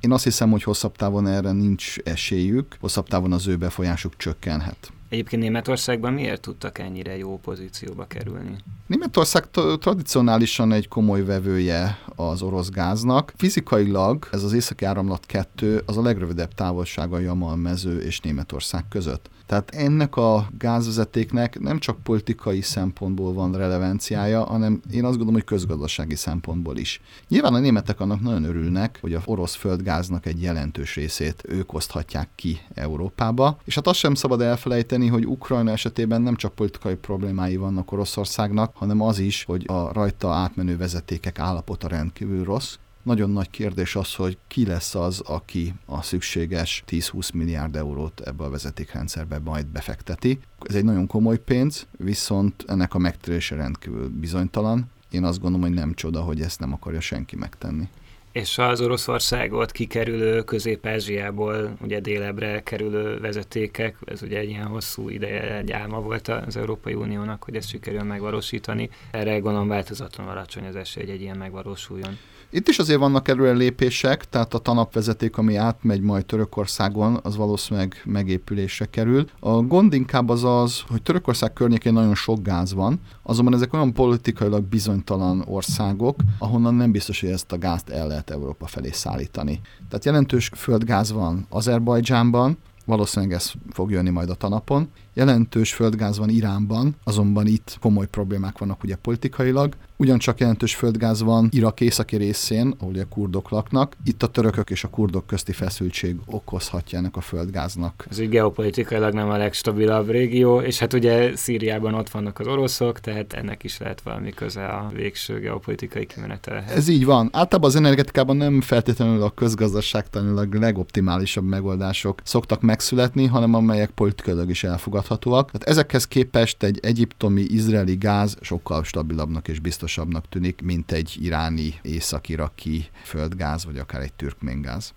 én 0.00 0.12
azt 0.12 0.24
hiszem, 0.24 0.50
hogy 0.50 0.62
hosszabb 0.62 0.96
távon 0.96 1.26
erre 1.26 1.52
nincs 1.52 1.98
esélyük, 1.98 2.76
hosszabb 2.80 3.08
távon 3.08 3.32
az 3.32 3.46
ő 3.46 3.56
befolyásuk 3.56 4.16
csökkenhet. 4.16 4.92
Egyébként 5.08 5.42
Németországban 5.42 6.12
miért 6.12 6.40
tudtak 6.40 6.78
ennyire 6.78 7.16
jó 7.16 7.38
pozícióba 7.38 8.04
kerülni? 8.06 8.56
Németország 8.86 9.50
tradicionálisan 9.80 10.72
egy 10.72 10.88
komoly 10.88 11.24
vevője 11.24 11.98
az 12.16 12.42
orosz 12.42 12.68
gáznak. 12.68 13.32
Fizikailag 13.36 14.28
ez 14.32 14.42
az 14.42 14.52
északi 14.52 14.84
áramlat 14.84 15.26
2 15.26 15.82
az 15.86 15.96
a 15.96 16.02
legrövidebb 16.02 16.54
távolsága 16.54 17.16
a 17.16 17.20
Jamal 17.20 17.56
mező 17.56 18.00
és 18.00 18.20
Németország 18.20 18.84
között. 18.88 19.30
Tehát 19.48 19.70
ennek 19.70 20.16
a 20.16 20.48
gázvezetéknek 20.58 21.58
nem 21.58 21.78
csak 21.78 22.02
politikai 22.02 22.60
szempontból 22.60 23.32
van 23.32 23.52
relevanciája, 23.52 24.44
hanem 24.44 24.80
én 24.92 25.04
azt 25.04 25.16
gondolom, 25.16 25.34
hogy 25.34 25.44
közgazdasági 25.44 26.14
szempontból 26.14 26.76
is. 26.76 27.00
Nyilván 27.28 27.54
a 27.54 27.58
németek 27.58 28.00
annak 28.00 28.20
nagyon 28.20 28.44
örülnek, 28.44 28.98
hogy 29.00 29.14
a 29.14 29.22
orosz 29.24 29.54
földgáznak 29.54 30.26
egy 30.26 30.42
jelentős 30.42 30.94
részét 30.94 31.42
ők 31.46 31.72
oszthatják 31.72 32.28
ki 32.34 32.60
Európába, 32.74 33.58
és 33.64 33.74
hát 33.74 33.86
azt 33.86 33.98
sem 33.98 34.14
szabad 34.14 34.40
elfelejteni, 34.40 35.06
hogy 35.06 35.26
Ukrajna 35.26 35.70
esetében 35.70 36.22
nem 36.22 36.36
csak 36.36 36.54
politikai 36.54 36.94
problémái 36.94 37.56
vannak 37.56 37.92
Oroszországnak, 37.92 38.76
hanem 38.76 39.00
az 39.00 39.18
is, 39.18 39.44
hogy 39.44 39.64
a 39.66 39.92
rajta 39.92 40.30
átmenő 40.30 40.76
vezetékek 40.76 41.38
állapota 41.38 41.88
rendkívül 41.88 42.44
rossz, 42.44 42.76
nagyon 43.08 43.30
nagy 43.30 43.50
kérdés 43.50 43.96
az, 43.96 44.14
hogy 44.14 44.38
ki 44.46 44.66
lesz 44.66 44.94
az, 44.94 45.20
aki 45.20 45.74
a 45.86 46.02
szükséges 46.02 46.84
10-20 46.88 47.34
milliárd 47.34 47.76
eurót 47.76 48.20
ebbe 48.20 48.44
a 48.44 48.50
vezetékrendszerbe 48.50 49.38
majd 49.38 49.66
befekteti. 49.66 50.38
Ez 50.62 50.74
egy 50.74 50.84
nagyon 50.84 51.06
komoly 51.06 51.38
pénz, 51.38 51.86
viszont 51.96 52.64
ennek 52.66 52.94
a 52.94 52.98
megtérése 52.98 53.54
rendkívül 53.54 54.08
bizonytalan. 54.08 54.90
Én 55.10 55.24
azt 55.24 55.40
gondolom, 55.40 55.66
hogy 55.66 55.76
nem 55.76 55.94
csoda, 55.94 56.20
hogy 56.20 56.40
ezt 56.40 56.60
nem 56.60 56.72
akarja 56.72 57.00
senki 57.00 57.36
megtenni 57.36 57.88
és 58.32 58.58
az 58.58 58.80
Oroszországot 58.80 59.72
kikerülő 59.72 60.42
Közép-Ázsiából 60.42 61.76
ugye 61.82 62.00
délebre 62.00 62.62
kerülő 62.62 63.20
vezetékek, 63.20 63.96
ez 64.04 64.22
ugye 64.22 64.38
egy 64.38 64.48
ilyen 64.48 64.66
hosszú 64.66 65.08
ideje 65.08 65.56
egy 65.56 65.72
álma 65.72 66.00
volt 66.00 66.28
az 66.28 66.56
Európai 66.56 66.94
Uniónak, 66.94 67.44
hogy 67.44 67.56
ezt 67.56 67.68
sikerül 67.68 68.02
megvalósítani. 68.02 68.90
Erre 69.10 69.38
gondolom 69.38 69.68
változatlanul 69.68 70.32
alacsony 70.32 70.66
az 70.66 70.76
esély, 70.76 71.04
hogy 71.04 71.12
egy 71.12 71.20
ilyen 71.20 71.36
megvalósuljon. 71.36 72.18
Itt 72.50 72.68
is 72.68 72.78
azért 72.78 72.98
vannak 72.98 73.28
előre 73.28 73.52
lépések, 73.52 74.28
tehát 74.28 74.54
a 74.54 74.58
tanapvezeték, 74.58 75.36
ami 75.36 75.56
átmegy 75.56 76.00
majd 76.00 76.26
Törökországon, 76.26 77.20
az 77.22 77.36
valószínűleg 77.36 78.02
megépülésre 78.04 78.86
kerül. 78.86 79.26
A 79.40 79.50
gond 79.50 79.92
inkább 79.92 80.28
az 80.28 80.44
az, 80.44 80.80
hogy 80.88 81.02
Törökország 81.02 81.52
környékén 81.52 81.92
nagyon 81.92 82.14
sok 82.14 82.42
gáz 82.42 82.74
van, 82.74 83.00
azonban 83.22 83.54
ezek 83.54 83.72
olyan 83.72 83.92
politikailag 83.92 84.64
bizonytalan 84.64 85.44
országok, 85.46 86.20
ahonnan 86.38 86.74
nem 86.74 86.90
biztos, 86.90 87.20
hogy 87.20 87.30
ezt 87.30 87.52
a 87.52 87.58
gázt 87.58 87.88
el 87.88 88.06
lehet 88.06 88.30
Európa 88.30 88.66
felé 88.66 88.90
szállítani. 88.90 89.60
Tehát 89.88 90.04
jelentős 90.04 90.50
földgáz 90.54 91.12
van 91.12 91.46
Azerbajdzsánban, 91.48 92.58
valószínűleg 92.84 93.34
ez 93.34 93.52
fog 93.70 93.90
jönni 93.90 94.10
majd 94.10 94.30
a 94.30 94.34
tanapon. 94.34 94.88
Jelentős 95.14 95.72
földgáz 95.72 96.18
van 96.18 96.28
Iránban, 96.28 96.96
azonban 97.04 97.46
itt 97.46 97.76
komoly 97.80 98.06
problémák 98.06 98.58
vannak 98.58 98.82
ugye 98.82 98.96
politikailag. 98.96 99.74
Ugyancsak 100.00 100.40
jelentős 100.40 100.74
földgáz 100.74 101.22
van 101.22 101.48
Irak 101.52 101.80
északi 101.80 102.16
részén, 102.16 102.74
ahol 102.78 102.94
a 102.98 103.04
kurdok 103.08 103.50
laknak. 103.50 103.96
Itt 104.04 104.22
a 104.22 104.26
törökök 104.26 104.70
és 104.70 104.84
a 104.84 104.88
kurdok 104.88 105.26
közti 105.26 105.52
feszültség 105.52 106.16
okozhatja 106.26 106.98
ennek 106.98 107.16
a 107.16 107.20
földgáznak. 107.20 108.06
Ez 108.10 108.18
egy 108.18 108.28
geopolitikailag 108.28 109.14
nem 109.14 109.30
a 109.30 109.36
legstabilabb 109.36 110.10
régió, 110.10 110.60
és 110.60 110.78
hát 110.78 110.92
ugye 110.92 111.36
Szíriában 111.36 111.94
ott 111.94 112.10
vannak 112.10 112.38
az 112.38 112.46
oroszok, 112.46 113.00
tehát 113.00 113.32
ennek 113.32 113.64
is 113.64 113.78
lehet 113.78 114.00
valami 114.00 114.30
köze 114.30 114.66
a 114.66 114.90
végső 114.94 115.38
geopolitikai 115.38 116.06
kimenetelhez. 116.06 116.76
Ez 116.76 116.88
így 116.88 117.04
van. 117.04 117.28
Általában 117.32 117.70
az 117.70 117.76
energetikában 117.76 118.36
nem 118.36 118.60
feltétlenül 118.60 119.22
a 119.22 119.30
közgazdaságtanilag 119.30 120.54
legoptimálisabb 120.54 121.44
megoldások 121.44 122.20
szoktak 122.24 122.60
megszületni, 122.60 123.26
hanem 123.26 123.54
amelyek 123.54 123.90
politikailag 123.90 124.50
is 124.50 124.64
elfogadhatóak. 124.64 125.50
Tehát 125.50 125.68
ezekhez 125.68 126.06
képest 126.06 126.62
egy 126.62 126.78
egyiptomi, 126.82 127.40
izraeli 127.40 127.96
gáz 127.96 128.36
sokkal 128.40 128.84
stabilabbnak 128.84 129.48
és 129.48 129.60
biztos 129.60 129.86
biztosabbnak 129.88 130.28
tűnik, 130.28 130.60
mint 130.62 130.92
egy 130.92 131.16
iráni, 131.20 131.74
észak-iraki 131.82 132.88
földgáz, 133.02 133.64
vagy 133.64 133.78
akár 133.78 134.00
egy 134.00 134.12
türkméngáz. 134.12 134.94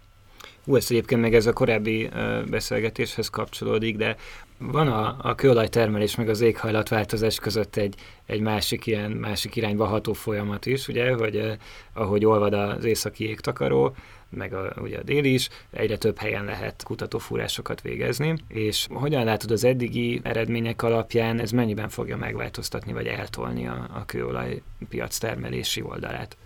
Hú, 0.66 0.76
ez 0.76 0.88
egyébként 0.90 1.22
meg 1.22 1.36
ez 1.36 1.46
a 1.46 1.54
korábbi 1.54 2.10
beszélgetéshez 2.50 3.30
kapcsolódik, 3.30 3.98
de 3.98 4.16
van 4.58 4.88
a, 4.88 5.18
a 5.22 5.36
kőolajtermelés 5.36 6.16
meg 6.16 6.30
az 6.30 6.42
éghajlatváltozás 6.42 7.40
között 7.40 7.76
egy, 7.76 7.96
egy 8.26 8.42
másik 8.42 8.86
ilyen 8.86 9.12
másik 9.12 9.56
irányba 9.56 9.86
ható 9.86 10.14
folyamat 10.14 10.66
is, 10.66 10.88
ugye, 10.88 11.14
hogy 11.14 11.36
uh, 11.36 11.52
ahogy 11.94 12.26
olvad 12.26 12.54
az 12.54 12.86
északi 12.86 13.28
égtakaró, 13.28 13.96
meg 14.32 14.54
a, 14.54 14.74
ugye 14.82 14.98
a 14.98 15.04
déli 15.04 15.34
is, 15.34 15.50
egyre 15.72 15.98
több 15.98 16.18
helyen 16.18 16.46
lehet 16.46 16.84
kutatófúrásokat 16.84 17.82
végezni, 17.82 18.36
és 18.48 18.88
hogyan 18.90 19.24
látod 19.24 19.52
az 19.52 19.64
eddigi 19.64 20.20
eredmények 20.24 20.84
alapján, 20.84 21.40
ez 21.40 21.52
mennyiben 21.52 21.90
fogja 21.90 22.18
megváltoztatni, 22.18 22.94
vagy 22.94 23.06
eltolni 23.06 23.68
a, 23.68 23.90
a 23.94 24.06
kőolaj 24.06 24.62
piac 24.90 25.18
termelési 25.18 25.82
oldalát? 25.82 26.38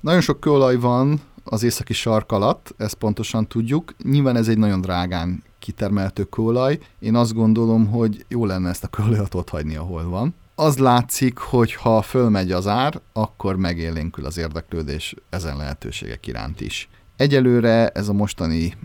Nagyon 0.00 0.20
sok 0.20 0.40
kőolaj 0.40 0.76
van 0.76 1.20
az 1.44 1.62
északi 1.62 1.92
sark 1.92 2.32
alatt, 2.32 2.74
ezt 2.76 2.94
pontosan 2.94 3.46
tudjuk. 3.46 3.94
Nyilván 4.02 4.36
ez 4.36 4.48
egy 4.48 4.58
nagyon 4.58 4.80
drágán 4.80 5.42
kitermelhető 5.58 6.24
kőolaj. 6.24 6.78
Én 6.98 7.14
azt 7.14 7.34
gondolom, 7.34 7.86
hogy 7.86 8.24
jó 8.28 8.46
lenne 8.46 8.68
ezt 8.68 8.84
a 8.84 8.88
kőolajat 8.88 9.34
ott 9.34 9.48
hagyni, 9.48 9.76
ahol 9.76 10.08
van. 10.08 10.34
Az 10.54 10.78
látszik, 10.78 11.38
hogy 11.38 11.74
ha 11.74 12.02
fölmegy 12.02 12.52
az 12.52 12.66
ár, 12.66 13.00
akkor 13.12 13.56
megélénkül 13.56 14.26
az 14.26 14.38
érdeklődés 14.38 15.14
ezen 15.30 15.56
lehetőségek 15.56 16.26
iránt 16.26 16.60
is. 16.60 16.88
Egyelőre 17.20 17.88
ez 17.88 18.08
a 18.08 18.12
mostani 18.12 18.76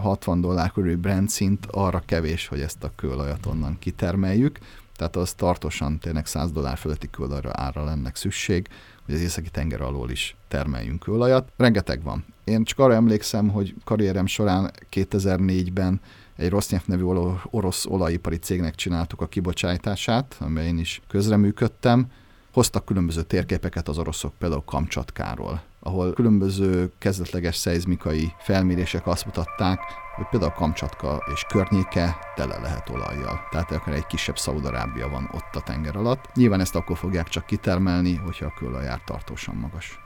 60 0.00 0.40
dollár 0.40 0.72
körüli 0.72 0.94
brand 0.94 1.28
szint 1.28 1.66
arra 1.70 2.02
kevés, 2.06 2.46
hogy 2.46 2.60
ezt 2.60 2.84
a 2.84 2.92
kőolajat 2.96 3.46
onnan 3.46 3.78
kitermeljük, 3.78 4.58
tehát 4.96 5.16
az 5.16 5.32
tartósan 5.32 5.98
tényleg 5.98 6.26
100 6.26 6.52
dollár 6.52 6.78
fölötti 6.78 7.08
kőolajra 7.10 7.50
ára 7.52 7.84
lenne 7.84 8.10
szükség, 8.14 8.68
hogy 9.04 9.14
az 9.14 9.20
északi 9.20 9.50
tenger 9.50 9.80
alól 9.80 10.10
is 10.10 10.36
termeljünk 10.48 11.00
kőolajat. 11.00 11.52
Rengeteg 11.56 12.02
van. 12.02 12.24
Én 12.44 12.64
csak 12.64 12.78
arra 12.78 12.94
emlékszem, 12.94 13.48
hogy 13.48 13.74
karrierem 13.84 14.26
során 14.26 14.70
2004-ben 14.92 16.00
egy 16.36 16.50
Rosneft 16.50 16.86
nevű 16.86 17.04
orosz 17.50 17.86
olajipari 17.86 18.36
cégnek 18.36 18.74
csináltuk 18.74 19.20
a 19.20 19.26
kibocsátását, 19.26 20.36
amely 20.40 20.66
én 20.66 20.78
is 20.78 21.00
közreműködtem. 21.08 22.06
Hoztak 22.52 22.84
különböző 22.84 23.22
térképeket 23.22 23.88
az 23.88 23.98
oroszok, 23.98 24.34
például 24.38 24.62
Kamcsatkáról 24.64 25.62
ahol 25.84 26.12
különböző 26.12 26.92
kezdetleges 26.98 27.56
szeizmikai 27.56 28.32
felmérések 28.38 29.06
azt 29.06 29.24
mutatták, 29.24 29.80
hogy 30.16 30.26
például 30.30 30.52
Kamcsatka 30.52 31.22
és 31.34 31.44
környéke 31.48 32.16
tele 32.34 32.58
lehet 32.58 32.88
olajjal. 32.90 33.40
Tehát 33.50 33.70
akár 33.70 33.94
egy 33.94 34.06
kisebb 34.06 34.38
Szaudarábia 34.38 35.08
van 35.08 35.30
ott 35.32 35.54
a 35.54 35.60
tenger 35.60 35.96
alatt. 35.96 36.28
Nyilván 36.34 36.60
ezt 36.60 36.74
akkor 36.74 36.96
fogják 36.96 37.28
csak 37.28 37.46
kitermelni, 37.46 38.14
hogyha 38.16 38.46
a 38.46 38.54
kőolajár 38.58 39.00
tartósan 39.04 39.54
magas. 39.54 39.98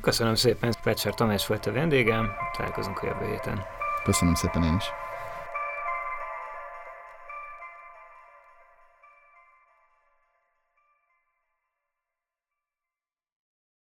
Köszönöm 0.00 0.34
szépen, 0.34 0.74
Pecser 0.82 1.14
Tamás 1.14 1.46
volt 1.46 1.66
a 1.66 1.72
vendégem, 1.72 2.30
találkozunk 2.56 2.98
a 2.98 3.06
jövő 3.06 3.26
héten. 3.30 3.62
Köszönöm 4.04 4.34
szépen 4.34 4.62
én 4.62 4.74
is. 4.74 4.84